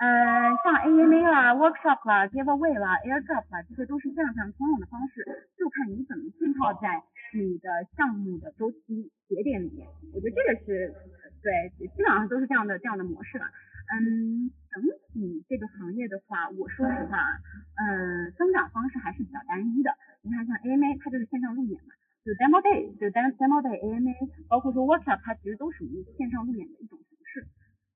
[0.03, 5.23] 呃，像 AMA 啦、Workshop 啦、Giveaway 啦、Airdrop 啦，这些都是非常非常通用的方式，
[5.55, 6.99] 就看你怎么浸泡在
[7.39, 9.87] 你的项目的周期节点里面。
[10.11, 10.91] 我觉得这个是
[11.39, 13.47] 对，基本上都是这样的这样的模式了。
[13.95, 14.83] 嗯，整
[15.15, 17.39] 体这个行业的话，我说实话啊，
[17.79, 19.95] 嗯，增长方式还是比较单一的。
[20.23, 21.95] 你看，像 AMA，它就是线上路演嘛，
[22.27, 26.91] 就 Demo Day，就 Demo Day AMA，包括说 Workshop，它其实都属于线上路演的一。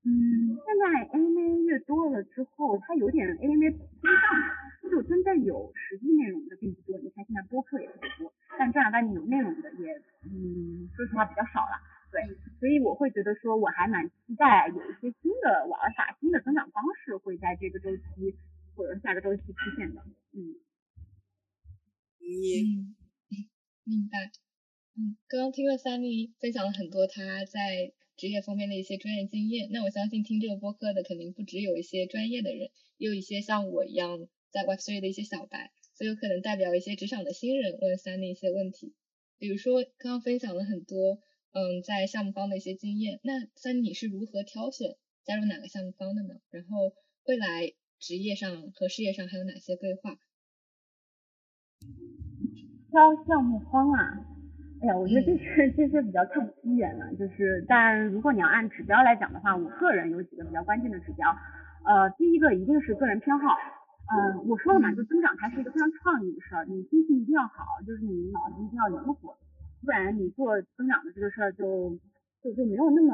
[0.07, 6.97] 嗯，现在 AMA 越多了之后，它有点 AMA 偏上，就真正有实际内容的并不多。
[7.01, 9.93] 你看现在播客也特别多，但正儿八经有内容的也，
[10.23, 11.83] 嗯，说实话比较少了。
[12.13, 12.23] 对，
[12.61, 18.03] 所以我会觉得说，我还蛮期待有一些新的玩法、新的增长方式会在这个周期
[18.77, 20.03] 或者下个周期出现的。
[20.33, 20.55] 嗯，
[22.23, 22.95] 嗯，
[23.83, 24.31] 明白。
[24.95, 38.95] 嗯，刚刚听了 Sunny 分享了很多他在职业方面的一些专业经验，那我相信听这个播客的肯定不只有一些专业的人，也有一些像我一样在 Web3 的一些小白，所以有可能代表一些职场的新人问 Sunny 一些问题，
[39.39, 41.21] 比如说刚刚分享了很多。
[41.53, 46.35] 嗯，在项目方的一些经验，那三你是如何挑选加入哪个项目方的呢？
[46.51, 46.93] 然后
[47.25, 50.21] 未来职业上和事业上还有哪些规划？
[52.91, 54.36] 挑项目方啊，
[54.83, 61.35] 哎呀，我觉得这是这是比较看机缘了，就是但如果你要按指标来讲的话，我个人有几个比较关键的指标，
[61.87, 63.57] 呃，第一个一定是个人偏好，
[64.13, 69.35] 嗯，我说了嘛，就增长它是一个非常创意的事儿，你心情一定要好，就是你脑子一定要灵活。
[69.85, 71.97] 不然你做增长的这个事儿就
[72.43, 73.13] 就就没有那么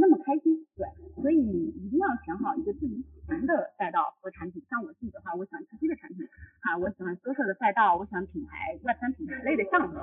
[0.00, 0.86] 那么开心，对，
[1.20, 4.62] 所以你一定要选好一个自己喜欢的赛道和产品。
[4.68, 6.24] 像我自己的话，我喜欢 to C 的产品
[6.60, 9.96] 啊，我喜欢歌手的赛道，我喜欢品牌 Web 三品牌类的项目。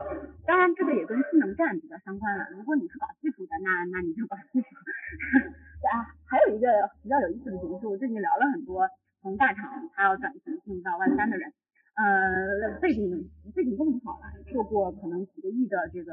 [0.46, 2.46] 当然这个也跟技能站比较相关了。
[2.52, 4.68] 如果你是搞技术的，那那你就搞技术。
[5.94, 6.68] 啊，还有一个
[7.02, 8.90] 比较有意思的点就是，我最近聊了很多
[9.22, 11.54] 从大厂他要转型进入到 Web 三的人。
[11.96, 16.12] 呃，背景背景都很好了，做过可能几个亿的这个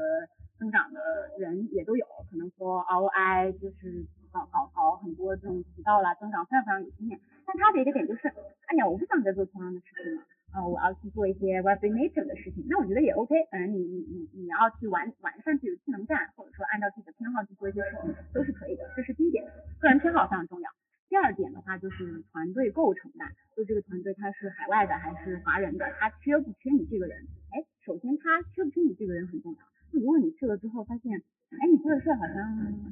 [0.63, 1.01] 增长的
[1.37, 7.19] 人也都有，可能说 ROI 就是搞搞搞很多这种渠道啦，增长非常非常有经验。
[7.45, 8.29] 但他的一个点就是，
[8.71, 10.23] 哎呀，我不想再做同样的事情了，
[10.55, 12.63] 呃，我要去做一些 Web native 的事情。
[12.69, 18.89] 那我觉得也 OK，反正，你你你你要去完完善自己的技能站，或者说按照自己的偏好去做一些事情，都是可以的。
[18.95, 19.43] 这是第一点，
[19.81, 20.69] 个人偏好非常重要。
[21.09, 27.27] 第二点的话就是团队构成吧，就这个团队他是海外的还是华人的，他缺不缺你这个人？
[27.51, 29.59] 哎，首先他缺不缺你这个人很重要。
[29.99, 32.35] 如果你去了之后发现，哎，你做的事好像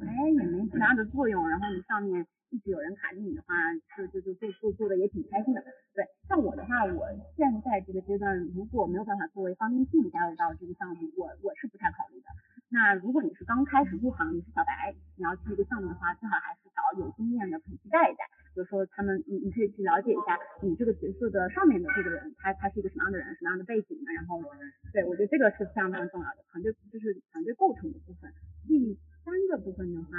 [0.06, 3.56] 哎也没其他的作用，然后你上面一直有人卡着你的话，
[3.98, 5.64] 就就就就做做的也挺开心的。
[5.94, 12.28] 对，像我的话，我现在这个阶段如果没有办法作为方 u 性加入到这个项目，我我是不太考虑的。
[12.70, 18.24] 那如果你是刚开始入行，你是小白，你要去一个项目的话，最好还是找有经验的可以去带一带。
[18.54, 24.12] 比如说他们，你你可以去了解一下你这个角色的上面的这个人，他他是一个什么样的人，什么样的背景的。
[24.14, 24.40] 然后，
[24.92, 28.32] 对我觉得这个是非常非常重要的，团队就是团队构成的部分。
[28.68, 30.10] 第三个部分的话，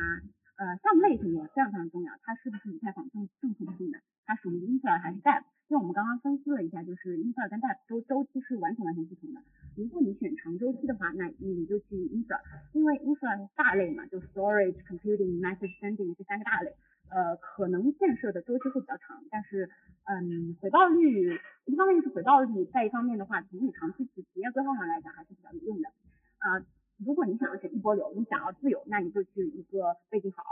[0.56, 5.42] 呃，项目类型也非常非常重要，它是不是以太坊正正统性的，它属于 infra 还是 dev？
[5.68, 9.40] 因为我们刚刚分析了一下，就是 infra 跟 dev 周周期是完全完全不同的。
[9.76, 12.40] 如果你选长周期的话，那你就去 infra，
[12.72, 16.72] 因为 infra 大类嘛，就 storage、computing、message sending 这三个大类。
[17.12, 19.68] 呃，可能建设的周期会比较长，但是，
[20.04, 21.38] 嗯，回报率
[21.72, 25.88] 一方面是回报率，再一方面的话，从你长期企业规划上来讲还是比较有用的。
[26.36, 26.60] 啊，
[27.02, 30.44] 如果你想要选一波流，你想要自由，那你就去一个背景好，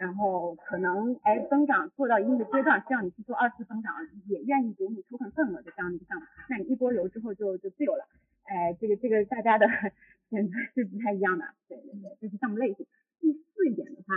[0.00, 3.94] 然后可能哎增长做到一定的阶段，需要你去做二次增长，
[4.26, 8.04] 也愿意给你抽成份额的这样的一个项目，那你一波流之后就就自由了。
[8.42, 9.68] 哎，这个这个大家的
[10.28, 12.84] 选择是不太一样的，对对对，这是项目类型。
[13.20, 14.14] 第四一点的话。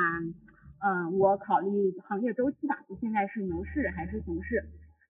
[0.79, 4.63] 嗯，我考虑行业周期吧，就现在是牛市还是熊市？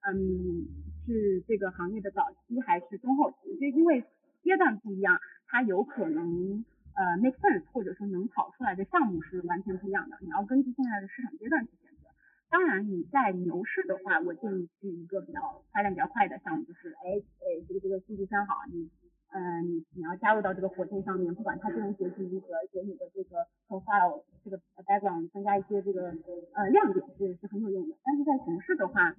[0.07, 0.63] 嗯，
[1.07, 3.55] 是这个行业的早期还是中后期？
[3.57, 4.03] 就因为
[4.43, 5.17] 阶段不一样，
[5.47, 10.17] 它有可能呃 make sense，或者说能跑出来的项目是完全不一样的。
[10.19, 12.09] 你要根据现在的市场阶段去选择。
[12.49, 18.89] 当然，你在牛市的话，我建议去一个比较发展比较快的项目，就是哎哎这个这个数据非常好，你。
[19.29, 26.15] 嗯，你你要加入到这个火箭上面，不管它智能学习如何，给你的这个 profile 这个 background 增加一些这个
[26.53, 27.95] 呃亮点是是很有用的。
[28.05, 29.13] 但是在熊市的话，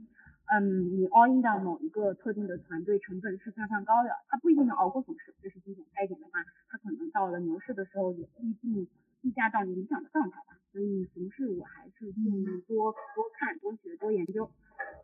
[0.51, 5.87] 嗯，你 all in 到某一个特定的团队成本是非常非常高的，它不一定能熬过熊市，这是第一点。
[5.95, 8.89] 再一点的话，它可能到了牛市的时候也不一定
[9.21, 10.57] 溢价到你理想的状态吧。
[10.73, 14.51] 所以熊市我还是建议多多看、多学、多研究。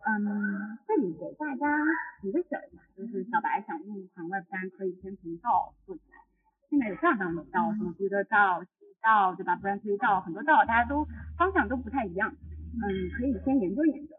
[0.07, 1.79] 嗯，这里给大家
[2.23, 6.25] 提个醒儿吧，就是小白想入行 Web 三，可以先从道做起来。
[6.71, 8.65] 现在有非常非常多道，什么 Builder 道、
[9.03, 12.35] 道，对吧？Brand New 道，很多道，大家都方向都不太一样。
[12.81, 14.14] 嗯，可以先研究研究。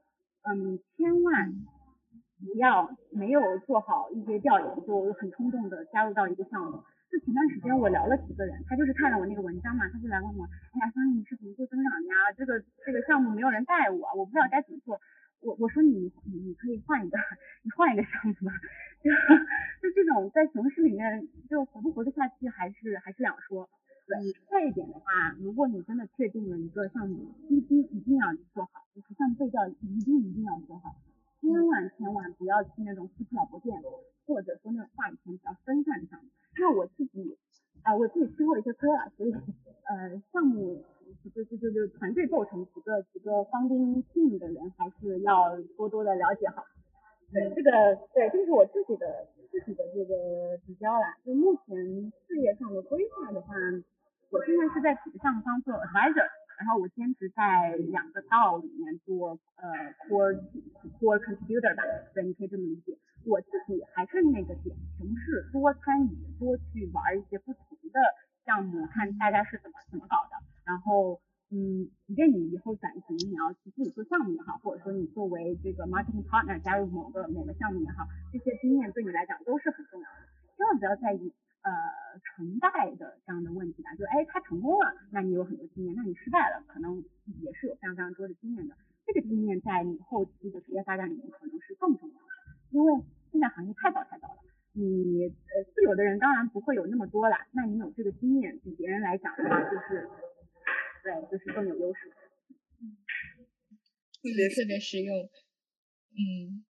[0.47, 1.51] 嗯，千万
[2.39, 6.84] 不要没有做好一些调研，就很冲动的加入到一个项目。
[7.10, 12.13] 就前段时间我聊了几个人，他就是看了我那个文章嘛，他就来问我，哎呀，桑尼你是怎么做增长的呀？
[12.38, 14.99] 这个这个项目没有人带我，我不知道该怎么做。
[15.41, 17.17] 我我说你你你可以换一个，
[17.63, 18.51] 你换一个项目嘛，
[19.01, 19.10] 就
[19.81, 23.69] 就这种在熊市里面就活不活得下去还是还是两说。
[24.08, 30.96] 对，再一点的话，如果你真的确定了一个项目，一定一定要做好，就是项目背调一定一定要做好，
[31.41, 33.82] 千万千万不要去那种夫妻老婆店，
[34.28, 36.30] 或者说那种话语权比较分散的项目。
[36.58, 37.38] 因为我自己
[37.84, 40.84] 啊我自己吃过一些亏了，所以呃项目。
[41.34, 46.63] 就就就就团队构成几个几个方丁性的人，还是要多多的了解好。
[47.32, 47.72] 对，这个
[48.13, 51.15] 对，这是我自己的自己的这个指标啦。
[51.24, 51.76] 就目前
[52.28, 53.54] 事业上的规划的话，
[54.31, 56.27] 我现在是在几个项目方做 advisor，
[56.59, 59.69] 然后我兼职在两个道里面做呃
[60.07, 60.33] core
[60.99, 61.83] core contributor 吧。
[62.13, 62.97] 对，你可以这么理解。
[63.25, 67.99] 我自己还是那个点，熊市多参与，多去玩一些不同的
[68.45, 70.38] 项目，看大家是怎么怎么搞的。
[70.65, 80.21] 然后，嗯，即便你以后转型，你要去自己做项目也好，或者说你作为这个 marketing partner 加入某个某个项目也好，这些经验对你来讲都是很重要的。
[80.57, 81.33] 千万不要在意
[81.65, 81.73] 呃
[82.21, 87.04] 成败的这样的问题吧，就哎他成功了，那你有很多经验，那你失败了，可能
[87.41, 88.75] 也是有非常非常多的经验的。
[89.06, 92.21] 这个经验在你后期的职业发展里面可能是更重要的，
[92.71, 94.38] 因为现在行业太早太早了。
[94.73, 100.08] 你呃自由的人当然不会有那么多了，那你有这个经验，比别人来讲的话就是。
[101.06, 102.10] 对，就是更有优势。
[102.10, 102.15] 特
[104.36, 105.15] 别特别实用。
[106.17, 106.65] 嗯，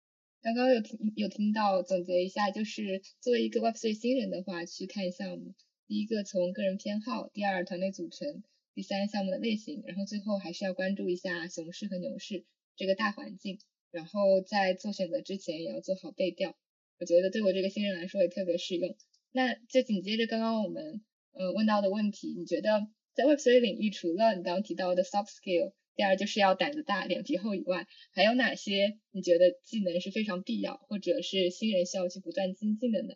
[0.44, 5.56] 刚刚有听有听到总结一下，就是作为一个 Web3 新人的话，去看项目，
[5.88, 8.44] 第一个从个人偏好，第二团队组成，
[8.76, 12.44] 第三项目的类型，然后最后还是要关注一下熊市和牛市
[12.76, 13.58] 这个大环境，
[13.90, 16.58] 然后在做选择之前也要做好背调。
[17.00, 18.98] 我觉得对我这个新人来说也特别适用。
[19.32, 21.02] 那就紧接着刚刚我们
[21.32, 22.86] 呃问到的问题，你觉得？
[23.14, 33.14] 在 Web3 领域，除了你刚刚提到的 soft skill，第二就是要胆子大、脸皮厚以外，还有哪些你觉得技能是非常必要，或者是新人需要去不断精进的呢？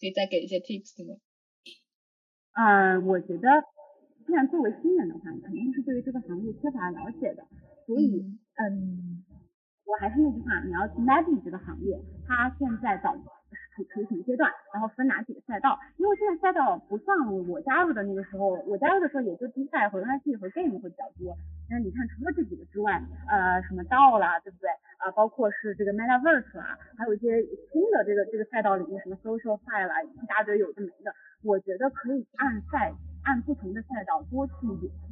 [0.00, 1.16] 可以再给一些 tips 吗？
[2.52, 3.46] 啊，我觉得，
[4.26, 7.46] 既然作为新人的话，肯定是对于这个行业缺乏了解的，
[7.86, 8.24] 所以，
[8.58, 9.24] 嗯，
[9.84, 13.14] 我还是那句话，你要去 navigate 这个行业，它现在早。
[13.84, 15.78] 处于什么阶段，然后分哪几个赛道？
[15.96, 17.14] 因为现在赛道不像
[17.48, 21.36] 我加入的那个时候，我加入的时候也就 D 赛和 NFT 和 Game 会比较多。
[21.70, 24.68] 那你看，除了这几个之外，呃，什么道啦，对不对？
[24.98, 31.12] 啊，包括是这个 Metaverse 啊，还有一些新的这个这个赛道里面什么 Social Fi 啦，一大堆有的没的，
[31.44, 32.92] 我觉得可以按赛
[33.24, 34.52] 按不同的赛道多去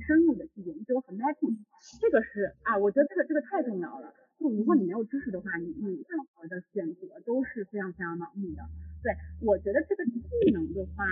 [0.06, 1.56] 深入的去研究和 mapping，
[2.00, 4.12] 这个是啊，我觉得这个这个太重要了。
[4.38, 8.62] 就如果你没有知识的话，你你任何的选择都是非常非常盲目的。
[9.02, 11.04] 对，我觉得这个技能的话，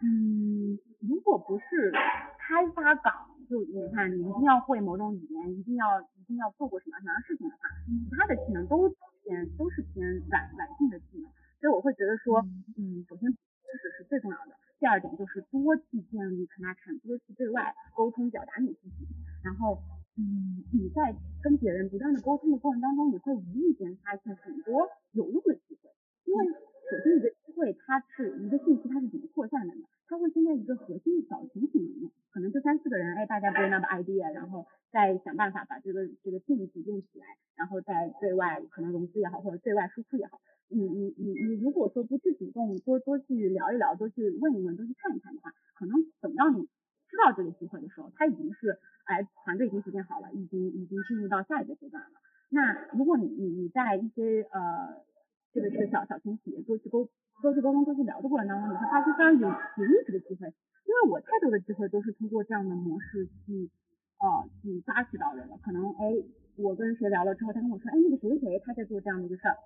[0.00, 1.90] 嗯，如果不是
[2.38, 3.12] 开发岗，
[3.50, 8.88] 就你看你一定要会某种语言，一定要一定要做过什么什么事情的话，其他的技能都
[9.24, 11.30] 偏都是偏软软性的技能。
[11.60, 12.38] 所以我会觉得说，
[12.78, 13.38] 嗯，首先知
[13.82, 19.08] 识是最重要的，第二点就是多去建立 connection，多去对外沟通表达你自己，
[19.42, 19.82] 然后。
[20.16, 25.90] 嗯，你在跟别人不断的沟通的过程当中，你会无意间发现很多有用的机会。
[26.24, 29.82] 因为首先一个机会，它是一个信息，它是怎么扩散的呢？
[30.06, 40.40] 它会先在一个核心的小群体里面，可能就三四个人，哎，大家 bring up idea，然后再想办法把这个这个 team 组建起来，然后再对外可能融资也好，或者对外输出也好。
[40.68, 46.68] 你你你你如果说不去主动多多去聊一聊，多去问一问，多去看一看的话，可能等到你
[47.14, 48.74] 知道这个机会的时候，他已经是。
[49.04, 52.08] 哎，团队已经组建好了，已经已经进入到下一个阶段了。
[52.48, 55.04] 那如果你你你在一些呃
[55.52, 57.06] 这个这个小小型企业多去沟
[57.42, 60.48] 多去沟通多去聊的过程当中，你会发现非常有有意思的机会。
[60.48, 63.68] 因为我太多的机会都是通过这样的模式去
[64.16, 65.58] 呃去抓取到的了。
[65.62, 66.08] 可能哎
[66.56, 69.56] 我跟谁聊了之后，他跟我说哎那个谁谁谁他在做这样的一个事儿，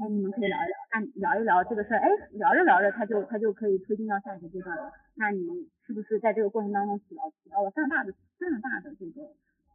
[0.00, 4.90] 哎你们可以聊一聊，那聊一聊这个事儿，哎聊着聊着他就他就可以推进到下一个阶段了。
[5.14, 8.12] 那你是不是在这个过程当中起到起到了非常大的？
[8.38, 9.26] 非常大的这个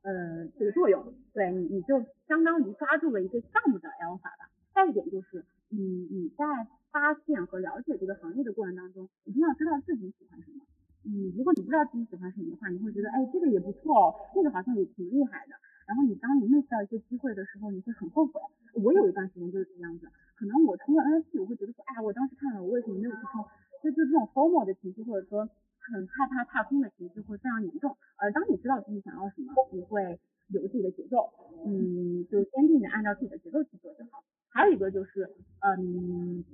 [0.04, 4.50] 呃这个作用，对你你就相当于抓住了一个项目的 alpha 吧。
[4.74, 6.46] 再一点就是，你你在
[6.92, 10.64] 发现和了解这个行业的过程当中，一定要知道自己喜欢什么。
[11.06, 15.54] 嗯，如果你不知道自己喜欢什么的话，你会觉得哎这个也不错哦，那个好像也挺厉害的。
[15.88, 18.42] 然后你当你 miss 到一些机会的时候，你会很后悔。
[18.76, 23.44] 我有一段时间就是这个样子，可能我通过 NFT，我会觉得说，哎呀我当时看了，我为什么没有去冲？
[23.84, 25.50] 就就这种 formal 的情绪，或者说。
[25.86, 30.18] 很害怕踏空的情绪会非常严重，而当你知道自己想要什么，你会
[30.48, 31.30] 有自己的节奏，
[31.66, 34.24] 嗯，就坚定的按照自己的节奏去做就好。
[34.48, 35.30] 还有一个就是，
[35.60, 36.46] 嗯，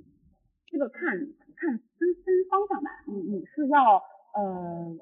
[0.66, 1.16] 这个看
[1.54, 4.02] 看分分方向吧，你你是要
[4.34, 4.98] 呃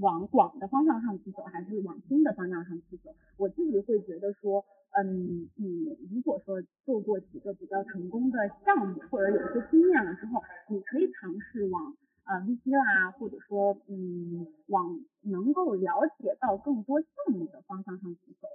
[0.00, 3.14] 往广的方向上去走，还是往新的方向上去走？
[3.36, 11.94] 我自己会觉得说，嗯，你如果说做过几个比较成功的项目，或者有一些经验了之后，你可以尝试往。
[12.28, 18.46] 呃，VC 啦，或者说，嗯，往能够了解到更多项目的方向上去走，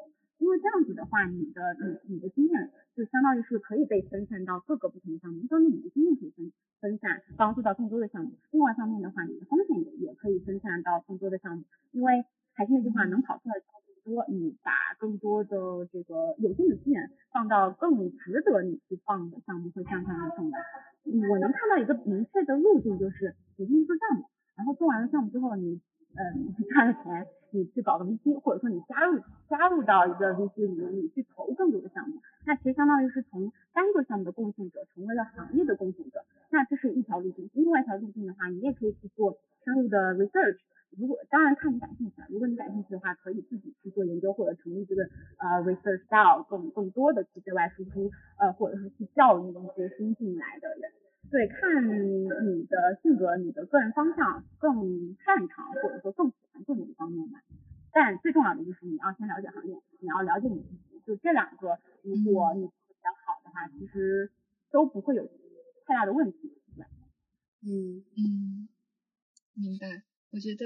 [0.43, 13.83] 因为这样子的话，你的你你的经验就相当于是可以被分散到各个不同的项目，一方面你的经验可以分分散，帮助到更多的项目，另外一方面的话，你的风险也也可以分散到更多的项目，因为还是那句话，能跑出来的项目。
[14.03, 20.59] 多，你把更多的这个有限的资源放到更值得你去放的项目会向上的重要。
[21.29, 24.25] 我能看到一个明确的路径，就是你先做项目，
[24.57, 25.79] 然后做完了项目之后，你
[26.16, 37.49] 嗯赚了钱，你去搞个 VC，或者说你加入加入到一个 VC 里面，你去投更多的项目，那其实相当于是从单个项目的贡献者成为了行业的贡献者，那这是一条路径。
[37.53, 40.59] 另外一条路径的话，你也可以去做深入的 research。
[40.95, 45.01] 如果当然看你感兴趣了，如果你感兴趣的话，可以自己去做研究或者成立这个
[45.39, 50.91] 呃 research style，更更多的去对外输出，呃或者是去教育一些新进来的人。
[51.34, 57.41] 对，看你的性格、你的个人方向更擅长或者说更喜欢做哪一方面吧。
[57.91, 61.01] 但最重要的就是你要先了解行业，你要了解你自己。
[61.07, 64.29] 就这两个，如果你比较好的话，其实
[64.69, 65.25] 都不会有
[65.88, 66.38] 太大的问题。
[67.65, 68.67] 嗯嗯，
[69.55, 70.03] 明白。
[70.29, 70.65] 我觉得，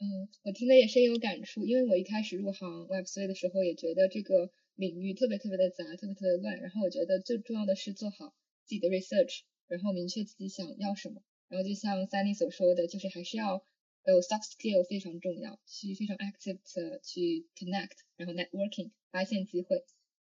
[0.00, 6.58] 嗯，我听的也深有感触，因为我一开始入行 Web3 的时候，也觉得这个领域特别特别的杂，特别特别乱。
[6.60, 8.34] 然后我觉得最重要的是做好
[8.64, 11.22] 自己的 research，然后明确自己想要什么。
[11.48, 13.64] 然后就像 Sunny 所说的，就是还是要
[14.06, 19.84] 有 soft skill 非常重要，去非常 active 的去 connect，然后 networking 发现机会。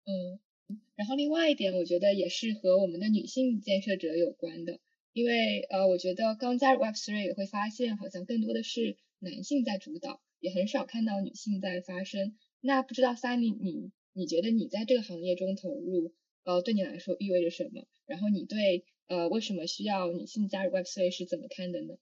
[0.05, 0.39] 嗯，
[0.95, 4.79] 然后另外一点，我觉得也是和我们的女性建设者有关的。
[5.13, 12.35] 因为呃，我觉得刚加入 Web3 也会发现，好像更多的是男性在主导，也很少看到女性在发声。
[12.59, 16.13] 那不知道 Sunny，你你觉得你在这个行业中投入，
[16.43, 17.85] 呃，对你来说意味着什么？
[18.07, 21.95] 然后你对呃为什么需要女性加入 Web3 是怎么看的呢？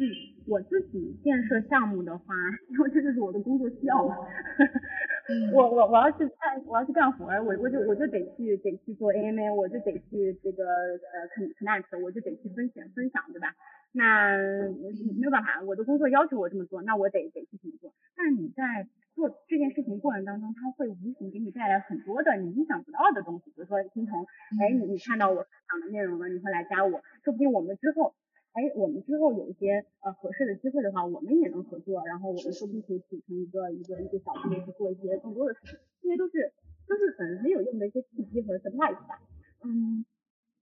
[0.00, 0.06] 嗯，
[0.46, 2.34] 我自己建设项目的话，
[2.70, 4.16] 因为这就是我的工作需要嘛。
[5.54, 13.54] 我我我要去干我要去干活，我我就我就得去得去做 AMA，我就得去这个呃 connect，我就得去分享分享，对吧？
[13.92, 17.92] 那没有办法，我的工作要求我这么做，那我得得去怎么做。
[18.16, 18.88] 那你在
[19.20, 23.50] 做这件事情过程当中，它会无形给你带来很多的你意想不到的东西。
[23.52, 24.24] 比如说，金童，
[24.56, 28.14] 哎，你你看到我讲的内容了，你会来加我，说不定我们之后，
[28.56, 35.76] 哎，我们之后有一些呃合适的机会的话，我们也能合作，然后我们说不定可以组成一个一个一个小队去做一些更多的事情。
[36.00, 36.52] 这些都是
[36.88, 39.20] 都是很很有用的一些契机和 surprise 吧。
[39.62, 40.02] 嗯，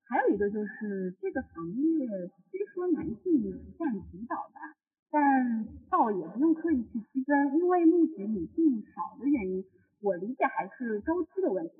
[0.02, 2.08] 还有一个就是这个行业
[2.50, 3.40] 虽说男性
[3.78, 4.74] 占主导吧。
[5.10, 9.64] 但倒也不用刻意去区分，因为目前女性少的原因，
[10.00, 11.74] 我理解还是周期的问题，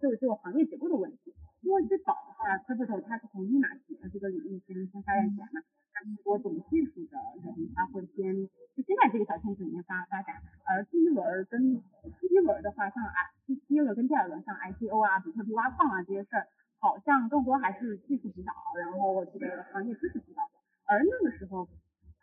[0.00, 1.34] 就是这个行业结构的问题。
[1.62, 5.60] 因为最早的话，crypto 它是从密码学这个领域先先发展起来嘛，
[5.92, 8.46] 那很多懂技术的人他会先
[8.76, 11.74] 就先在这个小圈子里面发发展，而第一轮跟
[12.20, 13.32] 第一轮的话，像 I
[13.66, 16.46] 第一轮跟第二轮像 ICO 啊、比特币挖矿啊这些事儿，
[16.78, 21.66] 好像更多还是技术指导，然后这个行业知识指导的，而那个时候。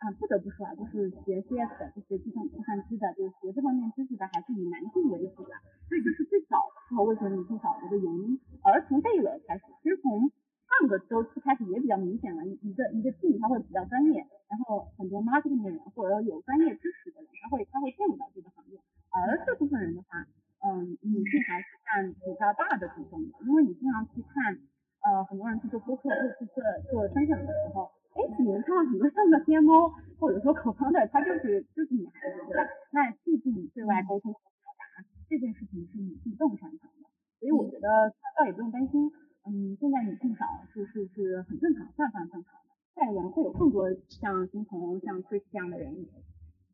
[0.04, 5.56] 啊，不得不说啊，就是学 CS 的，就是计算计算机的，就是学这方面知识的，还是以男性为主的，
[5.88, 8.38] 所以这是最早的时候为什么女性少的一个原因。
[8.60, 10.28] 而从这一轮开始，其实从
[10.68, 18.76] 上个周期开始也比较明显了，一个一个 team 它会比较专业，然后很多 marketing 的人或者有专业知识的人，他会他会进入到这个行业。
[19.08, 20.20] 而这部分人的话，
[20.68, 24.58] 嗯，女性还是占比较大的比重的，因为你经常去看，
[25.04, 27.92] 呃，很多人去做播客，或者去做做分享的时候。
[28.14, 32.62] 哎，你们看到很多项目的 CMO 或者说口方的，他就是就是女孩子，对吧？
[32.92, 39.10] 那毕竟对外沟通和表达这件事情是女性更擅长的，所以我觉得倒也不用担心。
[39.44, 42.70] 嗯，现在女性少是是是很正常，非常正常的。
[42.94, 45.92] 下一轮会有更多像金童、像 Chris 这样的人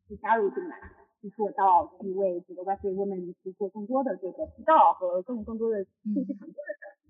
[0.07, 0.77] 去加入进来，
[1.19, 7.00] 去做到去为这个 Web3 Women 去做更多的这个渠道和更更多的信息传播的事。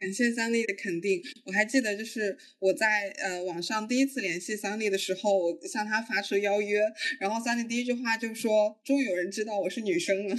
[0.00, 6.80] 感谢桑丽的肯定，我还记得就是我在呃网上第一次联系桑丽的时候，我向她发出邀约，
[7.20, 10.34] 然后桑丽第一句话就说：“终于有人知道我是女生了。”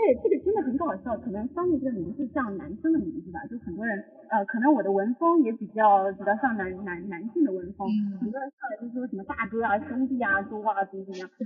[0.00, 7.86] 对，这个真的很搞笑，可能桑丽这个名字像男生的名字吧，就很多人呃，可能我的文风也比较比较像男男男性的文风，
[8.18, 11.28] 很多人上来就说什么大哥啊、兄弟啊、说哇怎么怎么样，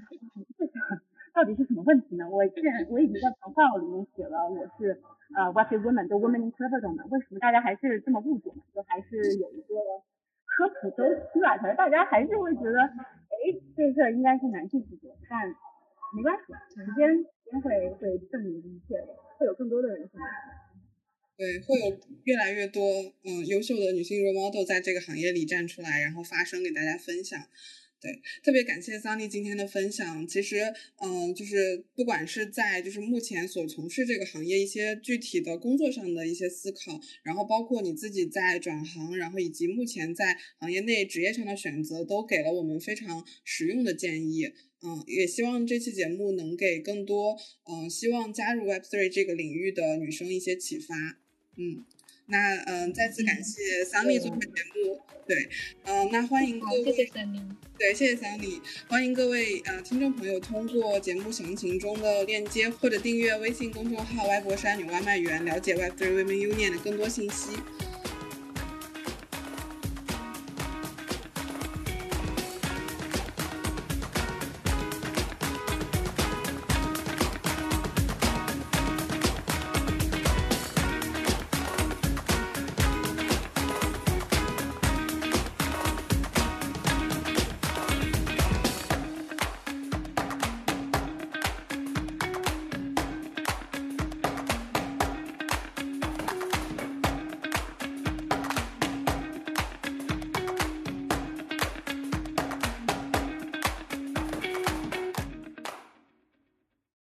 [0.56, 0.62] 这
[1.34, 2.30] 到底是什么问题呢？
[2.30, 5.02] 我现在我已经在头号里面写了，我是。
[5.32, 7.04] 呃，Web3 Women 就 Women in Crypto 呢？
[7.08, 8.62] 为什么大家还是这么误解呢？
[8.74, 9.74] 就还是有一个
[10.44, 11.02] 科普周
[11.32, 13.34] 期吧，可能大家还是会觉得，哎，
[13.76, 15.48] 这事儿应该是男性主角，但
[16.14, 19.08] 没关系，时间时间会会证明一切的，
[19.38, 20.12] 会有更多的人去。
[21.36, 22.80] 对，会有越来越多
[23.24, 27.40] 嗯优秀的女性 role model 在这个行业里站出来，然后发声给大家分享。
[28.04, 30.28] 对，特别感谢桑尼今天的分享。
[30.28, 44.52] 其实，嗯，就是不管是在就是目前所从事这个行业一些具体的工作上的一些思考，然后包括你自己在转行，然后以及目前在行业内职业上的选择，都给了我们非常实用的建议。
[44.82, 47.34] 嗯，也希望这期节目能给更多
[47.64, 50.94] 嗯希望加入 Web3 这个领域的女生一些启发。
[51.56, 51.86] 嗯。
[52.26, 55.00] 那嗯，再次感谢桑尼做客节目。
[55.26, 55.48] 对，
[55.84, 56.84] 嗯，那欢迎各位。
[56.84, 57.40] 谢谢桑尼。
[57.78, 58.60] 对，谢谢桑尼。
[58.88, 67.52] 欢迎各位呃听众朋友通过节目详情中的链接或者订阅微信公众号“歪脖山女外卖员”，了解 Web3 Women Union 的更多信息。